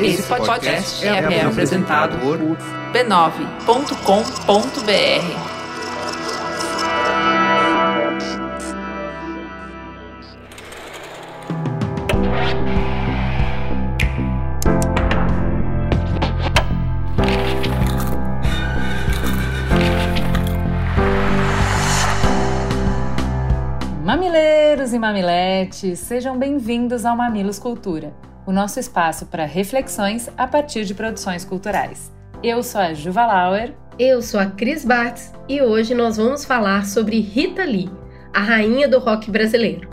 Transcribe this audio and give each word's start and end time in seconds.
Esse 0.00 0.22
podcast 0.24 1.06
é, 1.06 1.10
é 1.10 1.44
apresentado 1.44 2.18
por 2.18 2.36
b9.com.br. 2.92 5.54
Mamileiros 24.04 24.92
e 24.92 24.98
mamiletes, 24.98 25.98
sejam 26.00 26.38
bem-vindos 26.38 27.04
ao 27.04 27.16
Mamilos 27.16 27.58
Cultura, 27.58 28.12
o 28.46 28.52
nosso 28.52 28.78
espaço 28.78 29.26
para 29.26 29.44
reflexões 29.44 30.28
a 30.36 30.46
partir 30.46 30.84
de 30.84 30.94
produções 30.94 31.44
culturais. 31.44 32.12
Eu 32.42 32.62
sou 32.62 32.80
a 32.80 32.92
Juva 32.92 33.26
Lauer. 33.26 33.74
Eu 33.98 34.20
sou 34.20 34.40
a 34.40 34.46
Cris 34.46 34.84
Bartz 34.84 35.32
e 35.48 35.62
hoje 35.62 35.94
nós 35.94 36.16
vamos 36.16 36.44
falar 36.44 36.84
sobre 36.84 37.20
Rita 37.20 37.64
Lee, 37.64 37.88
a 38.32 38.40
rainha 38.40 38.88
do 38.88 38.98
rock 38.98 39.30
brasileiro. 39.30 39.88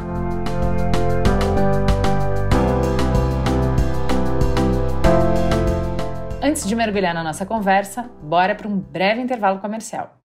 Antes 6.41 6.67
de 6.67 6.75
mergulhar 6.75 7.13
na 7.13 7.23
nossa 7.23 7.45
conversa, 7.45 8.09
bora 8.23 8.55
para 8.55 8.67
um 8.67 8.77
breve 8.77 9.21
intervalo 9.21 9.59
comercial. 9.59 10.20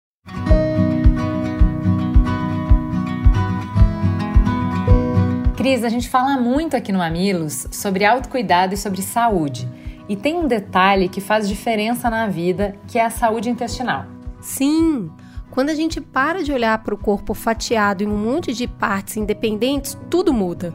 Cris, 5.63 5.85
a 5.85 5.89
gente 5.89 6.09
fala 6.09 6.37
muito 6.37 6.77
aqui 6.77 6.91
no 6.91 6.99
Mamilos 6.99 7.69
sobre 7.71 8.05
autocuidado 8.05 8.75
e 8.75 8.77
sobre 8.77 9.01
saúde. 9.01 9.69
E 10.09 10.17
tem 10.17 10.35
um 10.35 10.49
detalhe 10.49 11.09
que 11.09 11.21
faz 11.21 11.49
diferença 11.49 12.11
na 12.11 12.27
vida, 12.27 12.75
que 12.89 12.99
é 12.99 13.05
a 13.05 13.11
saúde 13.11 13.49
intestinal. 13.49 14.05
Sim! 14.41 15.09
Quando 15.53 15.71
a 15.71 15.75
gente 15.77 16.01
para 16.01 16.43
de 16.43 16.53
olhar 16.53 16.77
para 16.83 16.97
o 16.97 16.99
corpo 16.99 17.33
fatiado 17.33 18.03
em 18.03 18.09
um 18.09 18.19
monte 18.19 18.53
de 18.53 18.67
partes 18.67 19.17
independentes, 19.17 19.97
tudo 20.11 20.33
muda. 20.33 20.75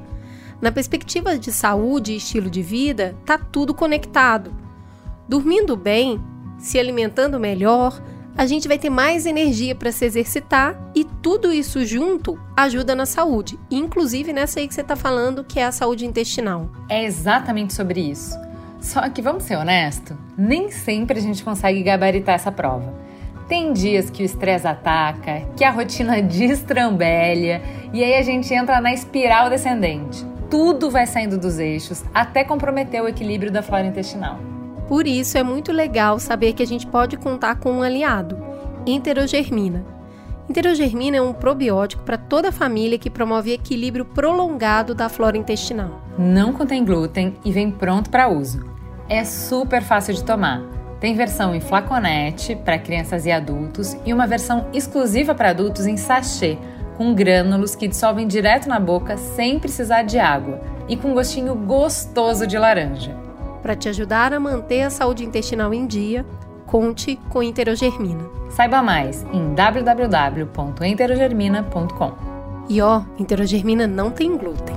Na 0.62 0.72
perspectiva 0.72 1.38
de 1.38 1.52
saúde 1.52 2.14
e 2.14 2.16
estilo 2.16 2.50
de 2.50 2.62
vida, 2.62 3.14
tá 3.26 3.38
tudo 3.38 3.74
conectado. 3.74 4.56
Dormindo 5.28 5.76
bem, 5.76 6.18
se 6.58 6.80
alimentando 6.80 7.38
melhor, 7.38 8.02
a 8.38 8.46
gente 8.46 8.68
vai 8.68 8.78
ter 8.78 8.92
mais 8.92 9.26
energia 9.26 9.74
para 9.74 9.92
se 9.92 10.06
exercitar 10.06 10.80
e 10.94 11.04
tudo 11.04 11.52
isso 11.52 11.84
junto 11.84 12.40
ajuda 12.56 12.96
na 12.96 13.08
saúde, 13.08 13.58
inclusive 13.72 14.32
nessa 14.32 14.60
aí 14.60 14.68
que 14.68 14.76
você 14.76 14.82
está 14.82 14.96
falando, 14.96 15.44
que 15.44 15.60
é 15.60 15.66
a 15.66 15.72
saúde 15.72 16.06
intestinal. 16.06 16.70
É 16.88 17.04
exatamente 17.04 17.74
sobre 17.74 18.00
isso. 18.00 18.38
Só 18.80 19.10
que 19.10 19.24
vamos 19.24 19.44
ser 19.44 19.56
honestos, 19.56 20.16
nem 20.38 20.70
sempre 20.70 21.18
a 21.18 21.22
gente 21.22 21.44
consegue 21.44 21.82
gabaritar 21.82 22.36
essa 22.36 22.52
prova. 22.52 22.94
Tem 23.48 23.74
dias 23.74 24.12
que 24.12 24.22
o 24.22 24.26
estresse 24.26 24.68
ataca, 24.68 25.42
que 25.56 25.64
a 25.64 25.72
rotina 25.72 26.22
destrambelha 26.22 27.64
e 27.92 28.04
aí 28.04 28.14
a 28.14 28.22
gente 28.22 28.54
entra 28.54 28.80
na 28.80 28.94
espiral 28.94 29.50
descendente. 29.50 30.24
Tudo 30.48 30.92
vai 30.92 31.08
saindo 31.08 31.40
dos 31.40 31.58
eixos 31.58 32.04
até 32.14 32.44
comprometer 32.44 33.02
o 33.02 33.08
equilíbrio 33.08 33.52
da 33.52 33.64
flora 33.64 33.88
intestinal. 33.88 34.40
Por 34.88 35.06
isso 35.06 35.38
é 35.38 35.44
muito 35.44 35.72
legal 35.72 36.18
saber 36.18 36.54
que 36.54 36.64
a 36.64 36.68
gente 36.68 36.88
pode 36.88 37.18
contar 37.18 37.56
com 37.56 37.72
um 37.72 37.82
aliado, 37.82 38.38
enterogermina. 38.86 39.84
Enterogermina 40.50 41.18
é 41.18 41.22
um 41.22 41.34
probiótico 41.34 42.04
para 42.04 42.18
toda 42.18 42.50
a 42.50 42.54
família 42.54 42.98
que 42.98 43.10
promove 43.10 43.52
equilíbrio 43.52 44.06
prolongado 44.06 44.96
da 44.96 45.10
flora 45.10 45.38
intestinal. 45.38 46.02
Não 46.18 46.54
contém 46.54 46.86
glúten 46.86 47.36
e 47.44 47.52
vem 47.52 47.70
pronto 47.70 48.10
para 48.10 48.30
uso. 48.30 48.66
É 49.10 49.26
super 49.26 49.82
fácil 49.82 50.14
de 50.14 50.24
tomar. 50.24 50.62
Tem 51.02 51.16
versão 51.16 51.54
em 51.54 51.60
flaconete 51.60 52.56
para 52.56 52.80
crianças 52.80 53.26
e 53.26 53.32
adultos 53.32 53.96
e 54.06 54.14
uma 54.14 54.26
versão 54.26 54.68
exclusiva 54.74 55.36
para 55.36 55.50
adultos 55.50 55.86
em 55.86 55.98
sachê, 55.98 56.58
com 56.96 57.14
grânulos 57.14 57.76
que 57.76 57.88
dissolvem 57.88 58.26
direto 58.26 58.70
na 58.70 58.80
boca 58.80 59.18
sem 59.18 59.60
precisar 59.60 60.04
de 60.04 60.18
água 60.18 60.62
e 60.88 60.96
com 60.96 61.14
gostinho 61.14 61.54
gostoso 61.54 62.48
de 62.48 62.58
laranja. 62.58 63.27
Para 63.62 63.76
te 63.76 63.90
ajudar 63.90 64.34
a 64.34 64.40
manter 64.40 64.84
a 64.84 64.90
saúde 64.90 65.26
intestinal 65.26 65.74
em 65.74 65.86
dia, 65.86 66.26
conte 66.66 67.18
com 67.30 67.42
Enterogermina. 67.42 68.38
Saiba 68.50 68.84
mais 68.84 69.26
em 69.34 69.54
www.enterogermina.com. 69.54 72.14
E 72.70 72.82
ó, 72.82 73.02
Enterogermina 73.18 73.88
não 73.88 74.12
tem 74.12 74.38
glúten. 74.38 74.76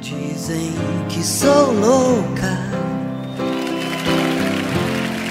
Dizem 0.00 0.72
que 1.08 1.22
sou 1.22 1.72
louca 1.72 2.58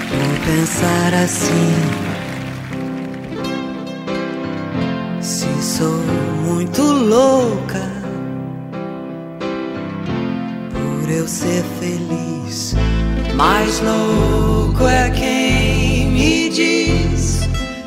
por 0.08 0.46
pensar 0.46 1.12
assim 1.14 2.09
sou 5.60 5.92
muito 6.42 6.80
louca 6.80 7.80
por 10.72 11.10
eu 11.10 11.28
ser 11.28 11.62
feliz. 11.78 12.74
Mais 13.34 13.80
louco 13.80 14.86
é 14.86 15.10
quem 15.10 16.06
me 16.06 16.48
diz 16.48 17.42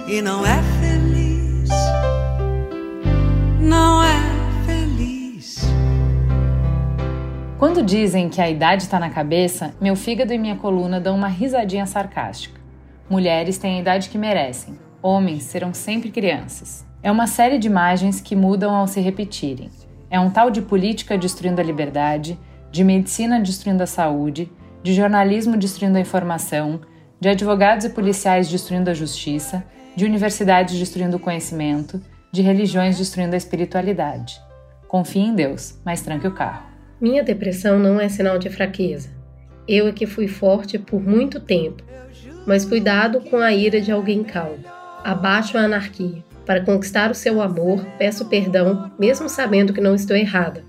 e 0.07 0.22
não 0.22 0.45
é 0.45 0.61
feliz. 0.79 1.69
Não 3.59 4.03
é 4.03 4.22
feliz. 4.67 5.61
Quando 7.57 7.81
dizem 7.81 8.29
que 8.29 8.40
a 8.40 8.47
idade 8.47 8.84
está 8.84 9.00
na 9.00 9.09
cabeça, 9.09 9.73
meu 9.81 9.95
fígado 9.95 10.31
e 10.31 10.38
minha 10.38 10.57
coluna 10.57 11.01
dão 11.01 11.16
uma 11.16 11.28
risadinha 11.28 11.88
sarcástica. 11.88 12.61
Mulheres 13.09 13.57
têm 13.57 13.78
a 13.78 13.81
idade 13.81 14.09
que 14.09 14.17
merecem, 14.17 14.78
homens 15.01 15.44
serão 15.44 15.73
sempre 15.73 16.11
crianças. 16.11 16.93
É 17.03 17.12
uma 17.12 17.28
série 17.28 17.59
de 17.59 17.68
imagens 17.68 18.22
que 18.22 18.34
mudam 18.34 18.74
ao 18.74 18.88
se 18.88 19.02
repetirem. 19.02 19.69
É 20.09 20.18
um 20.18 20.30
tal 20.30 20.50
de 20.50 20.62
política 20.62 21.18
destruindo 21.18 21.59
a 21.59 21.64
liberdade, 21.64 22.40
de 22.72 22.81
medicina 22.81 23.41
destruindo 23.41 23.84
a 23.84 23.86
saúde, 23.86 24.50
de 24.81 24.94
jornalismo 24.94 25.58
destruindo 25.58 25.97
a 25.97 26.02
informação, 26.02 26.80
de 27.19 27.28
advogados 27.28 27.86
e 27.86 27.90
policiais 27.90 28.50
destruindo 28.50 28.90
a 28.90 28.94
justiça, 28.94 29.66
de 29.97 30.06
universidades 30.06 30.80
destruindo 30.80 31.18
o 31.18 31.19
conhecimento, 31.19 32.02
de 32.31 32.41
religiões 32.41 32.97
destruindo 32.97 33.34
a 33.34 33.38
espiritualidade. 33.38 34.41
Confie 34.88 35.20
em 35.20 35.35
Deus, 35.35 35.78
mas 35.84 36.02
tranque 36.02 36.28
o 36.28 36.34
carro. 36.34 36.64
Minha 37.02 37.22
depressão 37.22 37.78
não 37.80 38.00
é 38.00 38.08
sinal 38.08 38.40
de 38.40 38.50
fraqueza. 38.50 39.09
Eu 39.68 39.90
é 39.90 39.91
que 39.91 40.06
fui 40.06 40.30
forte 40.30 40.80
por 40.80 41.02
muito 41.02 41.41
tempo, 41.41 41.84
mas 42.47 42.64
cuidado 42.64 43.20
com 43.20 43.38
a 43.38 43.52
ira 43.52 43.81
de 43.81 43.91
alguém 43.91 44.24
calmo. 44.24 44.64
Abaixo 45.03 45.58
a 45.58 45.62
anarquia. 45.62 46.24
Para 46.46 46.64
conquistar 46.64 47.09
o 47.09 47.16
seu 47.16 47.42
amor, 47.42 47.86
peço 47.98 48.26
perdão, 48.26 48.92
mesmo 49.00 49.30
sabendo 49.30 49.74
que 49.74 49.81
não 49.81 49.96
estou 49.96 50.16
errada. 50.16 50.64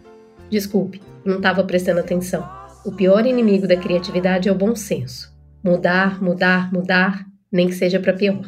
Desculpe, 0.48 1.02
não 1.24 1.38
estava 1.38 1.64
prestando 1.64 2.00
atenção. 2.00 2.48
O 2.84 2.92
pior 2.92 3.26
inimigo 3.26 3.66
da 3.66 3.76
criatividade 3.76 4.48
é 4.48 4.52
o 4.52 4.54
bom 4.54 4.76
senso. 4.76 5.34
Mudar, 5.62 6.22
mudar, 6.22 6.72
mudar, 6.72 7.24
nem 7.50 7.66
que 7.66 7.74
seja 7.74 7.98
para 7.98 8.12
pior. 8.12 8.44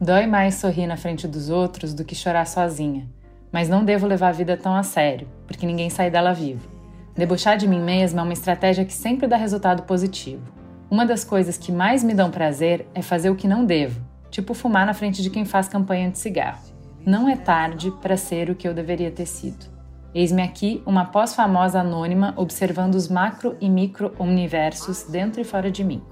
Dói 0.00 0.26
mais 0.26 0.56
sorrir 0.56 0.86
na 0.86 0.96
frente 0.96 1.26
dos 1.26 1.48
outros 1.48 1.94
do 1.94 2.04
que 2.04 2.14
chorar 2.14 2.46
sozinha. 2.46 3.08
Mas 3.50 3.68
não 3.68 3.84
devo 3.84 4.06
levar 4.06 4.28
a 4.28 4.32
vida 4.32 4.56
tão 4.56 4.74
a 4.74 4.82
sério, 4.82 5.28
porque 5.46 5.66
ninguém 5.66 5.88
sai 5.88 6.10
dela 6.10 6.34
vivo. 6.34 6.68
Debochar 7.14 7.56
de 7.56 7.66
mim 7.66 7.80
mesma 7.80 8.20
é 8.20 8.24
uma 8.24 8.32
estratégia 8.34 8.84
que 8.84 8.92
sempre 8.92 9.26
dá 9.26 9.36
resultado 9.36 9.84
positivo. 9.84 10.42
Uma 10.90 11.06
das 11.06 11.24
coisas 11.24 11.56
que 11.56 11.72
mais 11.72 12.04
me 12.04 12.12
dão 12.12 12.30
prazer 12.30 12.86
é 12.94 13.00
fazer 13.00 13.30
o 13.30 13.36
que 13.36 13.48
não 13.48 13.64
devo, 13.64 14.00
tipo 14.30 14.52
fumar 14.52 14.84
na 14.84 14.92
frente 14.92 15.22
de 15.22 15.30
quem 15.30 15.44
faz 15.44 15.66
campanha 15.66 16.10
de 16.10 16.18
cigarro. 16.18 16.75
Não 17.06 17.28
é 17.28 17.36
tarde 17.36 17.92
para 18.02 18.16
ser 18.16 18.50
o 18.50 18.54
que 18.56 18.66
eu 18.66 18.74
deveria 18.74 19.12
ter 19.12 19.26
sido. 19.26 19.66
Eis-me 20.12 20.42
aqui, 20.42 20.82
uma 20.84 21.04
pós-famosa 21.04 21.78
anônima, 21.78 22.34
observando 22.36 22.96
os 22.96 23.06
macro 23.06 23.56
e 23.60 23.70
micro 23.70 24.12
universos 24.18 25.04
dentro 25.04 25.40
e 25.40 25.44
fora 25.44 25.70
de 25.70 25.84
mim. 25.84 26.02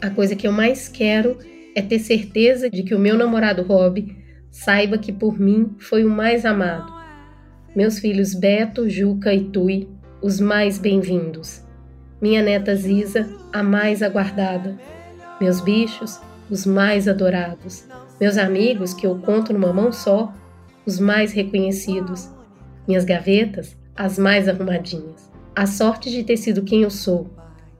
A 0.00 0.10
coisa 0.10 0.36
que 0.36 0.46
eu 0.46 0.52
mais 0.52 0.86
quero 0.86 1.36
é 1.74 1.82
ter 1.82 1.98
certeza 1.98 2.70
de 2.70 2.84
que 2.84 2.94
o 2.94 3.00
meu 3.00 3.18
namorado 3.18 3.64
Rob 3.64 4.16
saiba 4.48 4.96
que 4.96 5.12
por 5.12 5.40
mim 5.40 5.74
foi 5.80 6.04
o 6.04 6.08
mais 6.10 6.44
amado. 6.44 6.92
Meus 7.74 7.98
filhos 7.98 8.32
Beto, 8.32 8.88
Juca 8.88 9.34
e 9.34 9.46
Tui, 9.46 9.88
os 10.22 10.38
mais 10.38 10.78
bem-vindos. 10.78 11.64
Minha 12.22 12.42
neta 12.44 12.76
Ziza, 12.76 13.28
a 13.52 13.60
mais 13.60 14.04
aguardada. 14.04 14.78
Meus 15.40 15.60
bichos, 15.60 16.20
os 16.48 16.64
mais 16.64 17.08
adorados, 17.08 17.88
meus 18.20 18.38
amigos 18.38 18.94
que 18.94 19.04
eu 19.04 19.18
conto 19.18 19.52
numa 19.52 19.72
mão 19.72 19.90
só, 19.90 20.32
os 20.86 20.98
mais 20.98 21.32
reconhecidos, 21.32 22.30
minhas 22.86 23.04
gavetas, 23.04 23.76
as 23.96 24.18
mais 24.18 24.48
arrumadinhas. 24.48 25.30
A 25.54 25.66
sorte 25.66 26.10
de 26.10 26.24
ter 26.24 26.36
sido 26.36 26.62
quem 26.62 26.82
eu 26.82 26.90
sou, 26.90 27.30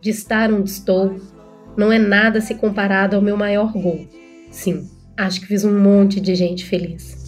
de 0.00 0.10
estar 0.10 0.52
onde 0.52 0.70
estou, 0.70 1.20
não 1.76 1.90
é 1.90 1.98
nada 1.98 2.40
se 2.40 2.54
comparado 2.54 3.16
ao 3.16 3.22
meu 3.22 3.36
maior 3.36 3.72
gol. 3.72 4.06
Sim, 4.50 4.88
acho 5.16 5.40
que 5.40 5.46
fiz 5.46 5.64
um 5.64 5.78
monte 5.78 6.20
de 6.20 6.34
gente 6.34 6.64
feliz. 6.64 7.24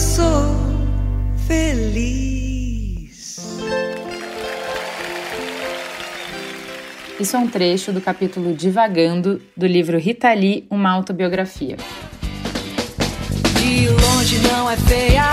sou 0.00 0.56
feliz. 1.46 3.36
Isso 7.20 7.36
é 7.36 7.38
um 7.38 7.46
trecho 7.46 7.92
do 7.92 8.00
capítulo 8.00 8.54
Divagando 8.54 9.42
do 9.54 9.66
livro 9.66 9.98
Rita 9.98 10.32
Lee, 10.32 10.66
uma 10.70 10.90
autobiografia. 10.90 11.76
Não 14.50 14.68
é 14.68 14.76
feia, 14.76 15.30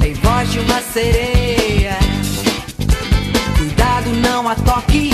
tem 0.00 0.12
voz 0.14 0.50
de 0.50 0.58
uma 0.58 0.80
sereia. 0.92 1.96
Cuidado, 3.56 4.10
não 4.22 4.48
a 4.48 4.54
toque. 4.56 5.12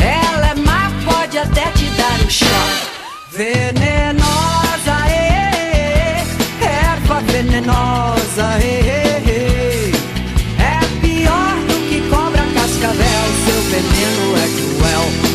Ela 0.00 0.48
é 0.48 0.54
má, 0.54 0.90
pode 1.04 1.38
até 1.38 1.70
te 1.72 1.84
dar 1.90 2.20
um 2.24 2.30
choque. 2.30 2.86
Venenosa, 3.32 4.96
eh, 5.10 6.24
erva 6.62 7.20
venenosa, 7.20 8.58
eh, 8.62 9.92
é 10.58 11.00
pior 11.00 11.54
do 11.68 11.88
que 11.88 12.00
cobra 12.08 12.42
cascavel. 12.54 13.26
Seu 13.44 13.60
veneno 13.70 14.36
é 14.36 14.48
cruel. 14.56 15.25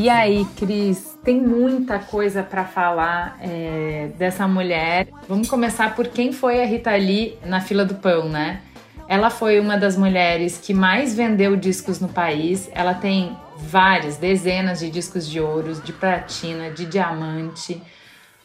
E 0.00 0.08
aí, 0.08 0.46
Cris, 0.56 1.18
tem 1.22 1.38
muita 1.38 1.98
coisa 1.98 2.42
para 2.42 2.64
falar 2.64 3.36
é, 3.38 4.08
dessa 4.16 4.48
mulher. 4.48 5.08
Vamos 5.28 5.46
começar 5.46 5.94
por 5.94 6.08
quem 6.08 6.32
foi 6.32 6.62
a 6.62 6.64
Rita 6.64 6.96
Lee 6.96 7.38
na 7.44 7.60
fila 7.60 7.84
do 7.84 7.96
pão, 7.96 8.26
né? 8.26 8.62
Ela 9.06 9.28
foi 9.28 9.60
uma 9.60 9.76
das 9.76 9.98
mulheres 9.98 10.56
que 10.56 10.72
mais 10.72 11.14
vendeu 11.14 11.54
discos 11.54 12.00
no 12.00 12.08
país. 12.08 12.70
Ela 12.72 12.94
tem 12.94 13.36
várias, 13.58 14.16
dezenas 14.16 14.78
de 14.78 14.88
discos 14.88 15.28
de 15.28 15.38
ouro, 15.38 15.74
de 15.74 15.92
platina, 15.92 16.70
de 16.70 16.86
diamante. 16.86 17.82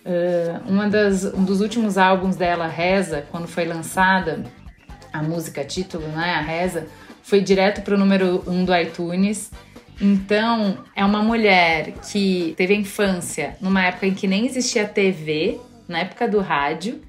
Uh, 0.05 0.89
das, 0.89 1.23
um 1.23 1.45
dos 1.45 1.61
últimos 1.61 1.97
álbuns 1.97 2.35
dela, 2.35 2.67
Reza, 2.67 3.23
quando 3.31 3.47
foi 3.47 3.63
lançada, 3.63 4.43
a 5.13 5.23
música 5.23 5.63
título, 5.63 6.05
né, 6.09 6.33
a 6.33 6.41
Reza, 6.41 6.85
foi 7.23 7.39
direto 7.39 7.81
para 7.81 7.95
o 7.95 7.97
número 7.97 8.43
1 8.45 8.51
um 8.51 8.65
do 8.65 8.75
iTunes. 8.75 9.51
Então, 9.99 10.79
é 10.95 11.03
uma 11.05 11.21
mulher 11.21 11.93
que 12.09 12.53
teve 12.57 12.73
a 12.73 12.77
infância 12.77 13.55
numa 13.61 13.83
época 13.85 14.07
em 14.07 14.13
que 14.13 14.27
nem 14.27 14.45
existia 14.45 14.85
TV, 14.85 15.57
na 15.87 15.99
época 15.99 16.27
do 16.27 16.39
rádio, 16.39 17.01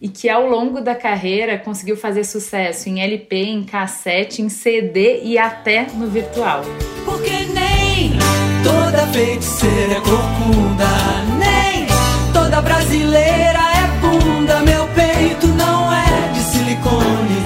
e 0.00 0.08
que 0.08 0.28
ao 0.28 0.48
longo 0.48 0.80
da 0.80 0.96
carreira 0.96 1.56
conseguiu 1.56 1.96
fazer 1.96 2.24
sucesso 2.24 2.88
em 2.88 3.00
LP, 3.00 3.36
em 3.36 3.62
cassete, 3.62 4.42
em 4.42 4.48
CD 4.48 5.22
e 5.22 5.38
até 5.38 5.86
no 5.94 6.08
virtual. 6.08 6.62
Porque 7.04 7.30
nem 7.30 8.10
toda 8.64 9.06
feiticeira 9.12 9.92
é 9.92 10.00
corcunda, 10.00 10.88
nem 11.38 11.86
toda 12.32 12.60
brasileira 12.60 13.60
é 13.60 14.00
bunda. 14.00 14.60
Meu 14.62 14.88
peito 14.88 15.46
não 15.48 15.92
é 15.92 16.32
de 16.32 16.40
silicone. 16.40 17.42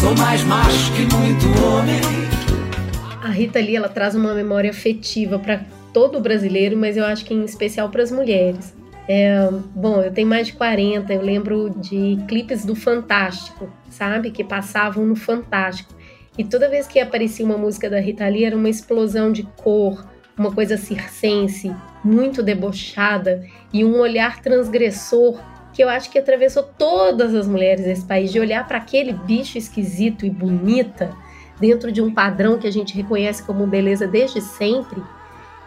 Sou 0.00 0.16
mais 0.16 0.42
macho 0.44 0.92
que 0.92 1.02
muito 1.14 1.46
homem. 1.64 2.17
Rita 3.38 3.60
Lee 3.60 3.76
ela 3.76 3.88
traz 3.88 4.14
uma 4.14 4.34
memória 4.34 4.70
afetiva 4.70 5.38
para 5.38 5.60
todo 5.92 6.20
brasileiro, 6.20 6.76
mas 6.76 6.96
eu 6.96 7.04
acho 7.04 7.24
que 7.24 7.32
em 7.32 7.44
especial 7.44 7.88
para 7.88 8.02
as 8.02 8.10
mulheres. 8.10 8.76
É, 9.08 9.48
bom, 9.74 10.02
eu 10.02 10.12
tenho 10.12 10.28
mais 10.28 10.48
de 10.48 10.52
40, 10.52 11.12
eu 11.14 11.22
lembro 11.22 11.70
de 11.70 12.18
clipes 12.28 12.64
do 12.64 12.74
Fantástico, 12.74 13.72
sabe? 13.88 14.30
Que 14.30 14.44
passavam 14.44 15.06
no 15.06 15.16
Fantástico. 15.16 15.94
E 16.36 16.44
toda 16.44 16.68
vez 16.68 16.86
que 16.86 17.00
aparecia 17.00 17.44
uma 17.44 17.56
música 17.56 17.88
da 17.88 17.98
Rita 17.98 18.28
Lee 18.28 18.44
era 18.44 18.56
uma 18.56 18.68
explosão 18.68 19.32
de 19.32 19.44
cor, 19.56 20.06
uma 20.36 20.52
coisa 20.52 20.76
circense, 20.76 21.74
muito 22.04 22.42
debochada 22.42 23.44
e 23.72 23.84
um 23.84 23.98
olhar 23.98 24.40
transgressor 24.42 25.40
que 25.72 25.82
eu 25.82 25.88
acho 25.88 26.10
que 26.10 26.18
atravessou 26.18 26.64
todas 26.76 27.34
as 27.34 27.46
mulheres 27.46 27.84
desse 27.84 28.04
país, 28.04 28.32
de 28.32 28.40
olhar 28.40 28.66
para 28.66 28.78
aquele 28.78 29.12
bicho 29.12 29.56
esquisito 29.56 30.26
e 30.26 30.30
bonita, 30.30 31.10
dentro 31.60 31.90
de 31.90 32.00
um 32.00 32.12
padrão 32.12 32.58
que 32.58 32.66
a 32.66 32.70
gente 32.70 32.94
reconhece 32.94 33.42
como 33.42 33.66
beleza 33.66 34.06
desde 34.06 34.40
sempre, 34.40 35.02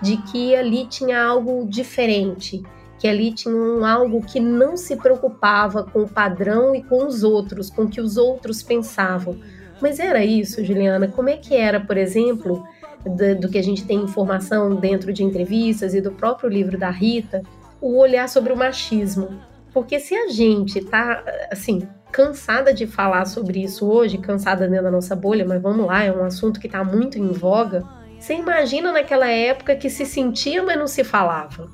de 0.01 0.17
que 0.17 0.55
ali 0.55 0.85
tinha 0.85 1.21
algo 1.23 1.65
diferente, 1.67 2.63
que 2.97 3.07
ali 3.07 3.33
tinha 3.33 3.53
um 3.53 3.85
algo 3.85 4.21
que 4.21 4.39
não 4.39 4.77
se 4.77 4.95
preocupava 4.95 5.83
com 5.83 6.03
o 6.03 6.09
padrão 6.09 6.75
e 6.75 6.83
com 6.83 7.05
os 7.05 7.23
outros, 7.23 7.69
com 7.69 7.83
o 7.83 7.89
que 7.89 8.01
os 8.01 8.17
outros 8.17 8.61
pensavam. 8.63 9.39
Mas 9.81 9.99
era 9.99 10.23
isso, 10.23 10.63
Juliana? 10.63 11.07
Como 11.07 11.29
é 11.29 11.37
que 11.37 11.55
era, 11.55 11.79
por 11.79 11.97
exemplo, 11.97 12.63
do, 13.03 13.41
do 13.41 13.49
que 13.49 13.57
a 13.57 13.63
gente 13.63 13.83
tem 13.85 13.97
informação 13.97 14.75
dentro 14.75 15.11
de 15.11 15.23
entrevistas 15.23 15.93
e 15.95 16.01
do 16.01 16.11
próprio 16.11 16.49
livro 16.49 16.77
da 16.77 16.91
Rita, 16.91 17.41
o 17.79 17.97
olhar 17.97 18.29
sobre 18.29 18.53
o 18.53 18.57
machismo? 18.57 19.29
Porque 19.73 19.99
se 19.99 20.15
a 20.15 20.27
gente 20.27 20.81
tá, 20.81 21.23
assim, 21.51 21.87
cansada 22.11 22.73
de 22.73 22.85
falar 22.85 23.25
sobre 23.25 23.63
isso 23.63 23.89
hoje, 23.89 24.17
cansada 24.17 24.67
dentro 24.67 24.85
da 24.85 24.91
nossa 24.91 25.15
bolha, 25.15 25.45
mas 25.45 25.61
vamos 25.61 25.85
lá, 25.85 26.03
é 26.03 26.11
um 26.11 26.23
assunto 26.23 26.59
que 26.59 26.67
está 26.67 26.83
muito 26.83 27.17
em 27.17 27.27
voga. 27.27 27.83
Você 28.19 28.35
imagina 28.35 28.91
naquela 28.91 29.27
época 29.27 29.75
que 29.75 29.89
se 29.89 30.05
sentia, 30.05 30.61
mas 30.61 30.77
não 30.77 30.87
se 30.87 31.03
falava. 31.03 31.69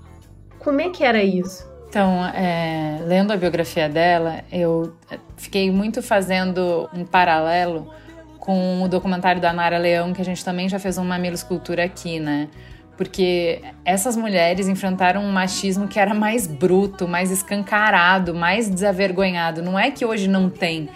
Como 0.60 0.80
é 0.80 0.90
que 0.90 1.04
era 1.04 1.22
isso? 1.22 1.68
Então, 1.90 2.26
é, 2.28 3.00
lendo 3.06 3.32
a 3.32 3.38
biografia 3.38 3.90
dela, 3.90 4.44
eu 4.52 4.94
fiquei 5.36 5.72
muito 5.72 6.02
fazendo 6.02 6.90
um 6.94 7.06
paralelo 7.06 7.92
com 8.40 8.82
o 8.84 8.88
documentário 8.88 9.42
da 9.42 9.52
Nara 9.52 9.78
Leão, 9.78 10.14
que 10.14 10.22
a 10.22 10.26
gente 10.26 10.44
também 10.44 10.70
já 10.70 10.80
fez 10.80 10.98
um 10.98 11.04
Mamilos 11.04 11.44
Cultura 11.44 11.84
aqui, 11.84 12.20
né? 12.20 12.50
Porque 12.98 13.62
essas 13.86 14.18
mulheres 14.18 14.68
enfrentaram 14.68 15.22
um 15.24 15.32
machismo 15.32 15.88
que 15.88 16.00
era 16.00 16.14
mais 16.14 16.48
bruto, 16.48 17.08
mais 17.08 17.30
escancarado, 17.30 18.34
mais 18.34 18.68
desavergonhado. 18.70 19.62
Não 19.62 19.78
é 19.78 19.92
que 19.92 20.04
hoje 20.04 20.28
não 20.28 20.50
tem, 20.50 20.90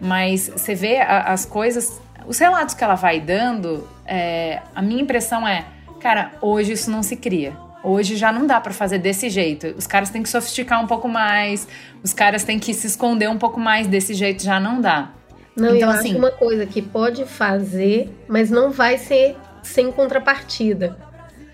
mas 0.00 0.48
você 0.48 0.74
vê 0.74 0.98
as 0.98 1.46
coisas, 1.46 2.00
os 2.26 2.38
relatos 2.38 2.74
que 2.74 2.82
ela 2.82 2.96
vai 2.96 3.20
dando, 3.20 3.88
é, 4.04 4.60
a 4.74 4.82
minha 4.82 5.00
impressão 5.00 5.46
é, 5.46 5.64
cara, 6.00 6.32
hoje 6.42 6.72
isso 6.72 6.90
não 6.90 7.02
se 7.02 7.16
cria. 7.16 7.56
Hoje 7.84 8.16
já 8.16 8.32
não 8.32 8.46
dá 8.46 8.60
para 8.60 8.72
fazer 8.72 8.98
desse 8.98 9.28
jeito. 9.28 9.74
Os 9.76 9.86
caras 9.86 10.08
têm 10.10 10.22
que 10.22 10.28
sofisticar 10.28 10.82
um 10.82 10.86
pouco 10.86 11.06
mais, 11.06 11.68
os 12.02 12.14
caras 12.14 12.42
têm 12.42 12.58
que 12.58 12.72
se 12.72 12.86
esconder 12.86 13.28
um 13.28 13.36
pouco 13.38 13.60
mais. 13.60 13.86
Desse 13.86 14.14
jeito 14.14 14.42
já 14.42 14.58
não 14.58 14.80
dá. 14.80 15.10
Não, 15.54 15.76
então, 15.76 15.90
eu 15.90 15.96
assim, 15.96 16.10
acho 16.10 16.18
uma 16.18 16.30
coisa 16.30 16.66
que 16.66 16.82
pode 16.82 17.24
fazer, 17.26 18.10
mas 18.26 18.50
não 18.50 18.70
vai 18.70 18.98
ser 18.98 19.36
sem 19.62 19.92
contrapartida. 19.92 20.96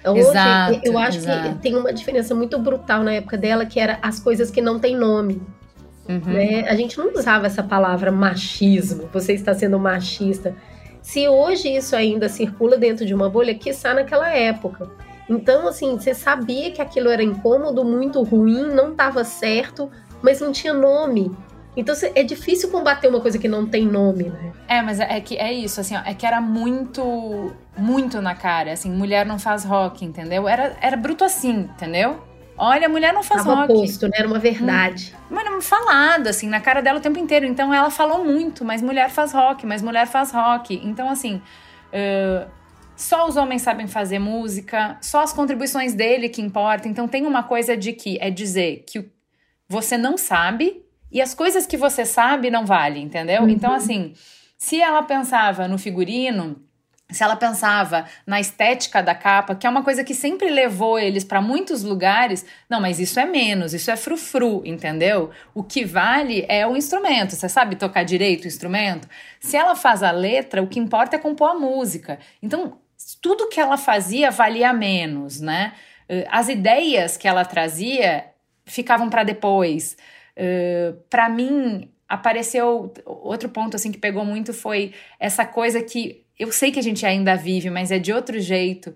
Hoje, 0.05 0.21
exato, 0.21 0.81
eu 0.83 0.99
acho 0.99 1.19
exato. 1.19 1.49
que 1.51 1.55
tem 1.63 1.77
uma 1.77 1.93
diferença 1.93 2.35
muito 2.35 2.59
brutal 2.59 3.03
na 3.03 3.13
época 3.13 3.37
dela, 3.37 3.67
que 3.67 3.79
era 3.79 3.99
as 4.01 4.19
coisas 4.19 4.51
que 4.51 4.61
não 4.61 4.79
têm 4.79 4.97
nome. 4.97 5.43
Uhum. 6.09 6.21
Né? 6.33 6.69
A 6.69 6.75
gente 6.75 6.99
não 6.99 7.13
usava 7.13 7.47
essa 7.47 7.63
palavra 7.63 8.11
machismo, 8.11 9.09
você 9.13 9.35
está 9.35 9.55
sendo 9.55 9.79
machista. 9.79 10.55
Se 11.03 11.29
hoje 11.29 11.69
isso 11.69 11.95
ainda 11.95 12.29
circula 12.29 12.77
dentro 12.77 13.05
de 13.05 13.15
uma 13.15 13.29
bolha, 13.29 13.55
que 13.55 13.71
está 13.71 13.95
naquela 13.95 14.31
época. 14.31 14.91
Então, 15.29 15.69
assim, 15.69 15.97
você 15.97 16.13
sabia 16.13 16.73
que 16.73 16.83
aquilo 16.83 17.09
era 17.09 17.23
incômodo, 17.23 17.85
muito 17.85 18.23
ruim, 18.23 18.73
não 18.73 18.93
estava 18.93 19.23
certo, 19.23 19.91
mas 20.21 20.41
não 20.41 20.51
tinha 20.51 20.73
nome. 20.73 21.31
Então 21.77 21.95
é 22.15 22.23
difícil 22.23 22.71
combater 22.71 23.09
uma 23.09 23.21
coisa 23.21 23.39
que 23.39 23.49
não 23.49 23.67
tem 23.67 23.87
nome, 23.87 24.25
né? 24.25 24.53
É, 24.67 24.83
mas 24.83 24.99
é 24.99 25.21
que 25.21 25.37
é 25.37 25.53
isso, 25.53 25.81
assim, 25.81 25.97
ó, 25.97 26.01
é 26.05 26.15
que 26.15 26.27
era 26.27 26.41
muito, 26.41 27.53
muito 27.77 28.21
na 28.21 28.35
cara, 28.35 28.73
assim, 28.73 28.91
mulher 28.91 29.25
não 29.25 29.39
faz 29.39 29.65
rock, 29.65 30.05
entendeu? 30.05 30.49
Era, 30.49 30.77
era 30.81 30.97
bruto 30.97 31.25
assim, 31.25 31.61
entendeu? 31.61 32.21
Olha, 32.63 32.91
mulher 32.91 33.15
não 33.15 33.23
faz 33.23 33.43
Tava 33.43 33.63
rock. 33.63 33.73
Posto, 33.73 34.07
né? 34.07 34.13
Era 34.19 34.29
uma 34.29 34.39
verdade. 34.39 35.15
Hum, 35.31 35.35
mas 35.35 35.67
falado, 35.67 36.27
assim, 36.27 36.47
na 36.47 36.61
cara 36.61 36.83
dela 36.83 36.99
o 36.99 37.03
tempo 37.03 37.19
inteiro. 37.19 37.47
Então 37.47 37.73
ela 37.73 37.91
falou 37.91 38.23
muito, 38.23 38.67
mas 38.67 38.83
mulher 38.83 39.09
faz 39.09 39.33
rock, 39.33 39.65
mas 39.65 39.81
mulher 39.81 40.07
faz 40.07 40.31
rock. 40.31 40.79
Então, 40.85 41.09
assim, 41.09 41.37
uh, 41.37 42.51
só 42.95 43.27
os 43.27 43.39
homens 43.39 43.63
sabem 43.63 43.87
fazer 43.87 44.19
música, 44.19 44.99
só 45.01 45.23
as 45.23 45.33
contribuições 45.33 45.95
dele 45.95 46.29
que 46.29 46.43
importam. 46.43 46.91
Então 46.91 47.09
tem 47.09 47.25
uma 47.27 47.43
coisa 47.43 47.75
de 47.75 47.95
que 47.95 48.19
é 48.21 48.31
dizer 48.31 48.85
que 48.87 49.11
você 49.67 49.97
não 49.97 50.19
sabe 50.19 50.85
e 51.11 51.21
as 51.21 51.35
coisas 51.35 51.67
que 51.67 51.77
você 51.77 52.05
sabe 52.05 52.51
não 52.51 52.65
valem, 52.65 53.05
entendeu? 53.05 53.43
Uhum. 53.43 53.49
Então, 53.49 53.73
assim, 53.73 54.15
se 54.57 54.81
ela 54.81 55.03
pensava 55.03 55.67
no 55.67 55.79
figurino, 55.79 56.63
se 57.11 57.25
ela 57.25 57.37
pensava 57.37 58.07
na 58.27 58.41
estética 58.41 59.03
da 59.03 59.15
capa, 59.15 59.55
que 59.55 59.67
é 59.67 59.71
uma 59.71 59.83
coisa 59.83 60.05
que 60.05 60.15
sempre 60.15 60.49
levou 60.49 60.99
eles 60.99 61.25
para 61.25 61.43
muitos 61.43 61.83
lugares, 61.83 62.47
não, 62.69 62.81
mas 62.81 63.01
isso 63.01 63.19
é 63.19 63.25
menos, 63.25 63.75
isso 63.75 63.91
é 63.91 63.97
frufru, 63.97 64.63
entendeu? 64.65 65.31
O 65.55 65.63
que 65.63 65.85
vale 65.85 66.45
é 66.49 66.67
o 66.67 66.77
instrumento. 66.77 67.35
Você 67.35 67.49
sabe 67.49 67.77
tocar 67.77 68.05
direito 68.05 68.45
o 68.45 68.49
instrumento? 68.49 69.09
Se 69.41 69.57
ela 69.57 69.75
faz 69.75 70.03
a 70.03 70.11
letra, 70.11 70.63
o 70.63 70.69
que 70.69 70.79
importa 70.79 71.17
é 71.17 71.19
compor 71.19 71.51
a 71.51 71.55
música. 71.55 72.19
Então, 72.43 72.79
tudo 73.21 73.49
que 73.49 73.61
ela 73.61 73.77
fazia 73.77 74.31
valia 74.31 74.73
menos, 74.73 75.41
né? 75.41 75.73
Eh, 76.09 76.27
as 76.31 76.49
ideias 76.49 77.17
que 77.17 77.27
ela 77.27 77.45
trazia 77.45 78.27
ficavam 78.65 79.09
para 79.11 79.25
depois. 79.25 79.97
Uh, 80.41 80.97
para 81.11 81.29
mim, 81.29 81.91
apareceu 82.09 82.91
outro 83.05 83.51
ponto 83.51 83.77
assim 83.77 83.93
que 83.93 83.99
pegou 83.99 84.25
muito 84.25 84.55
foi 84.55 84.95
essa 85.19 85.45
coisa 85.45 85.83
que 85.83 86.25
eu 86.39 86.51
sei 86.51 86.73
que 86.73 86.79
a 86.79 86.83
gente 86.83 87.05
ainda 87.05 87.37
vive, 87.37 87.69
mas 87.69 87.91
é 87.91 87.99
de 87.99 88.13
outro 88.13 88.41
jeito. 88.41 88.95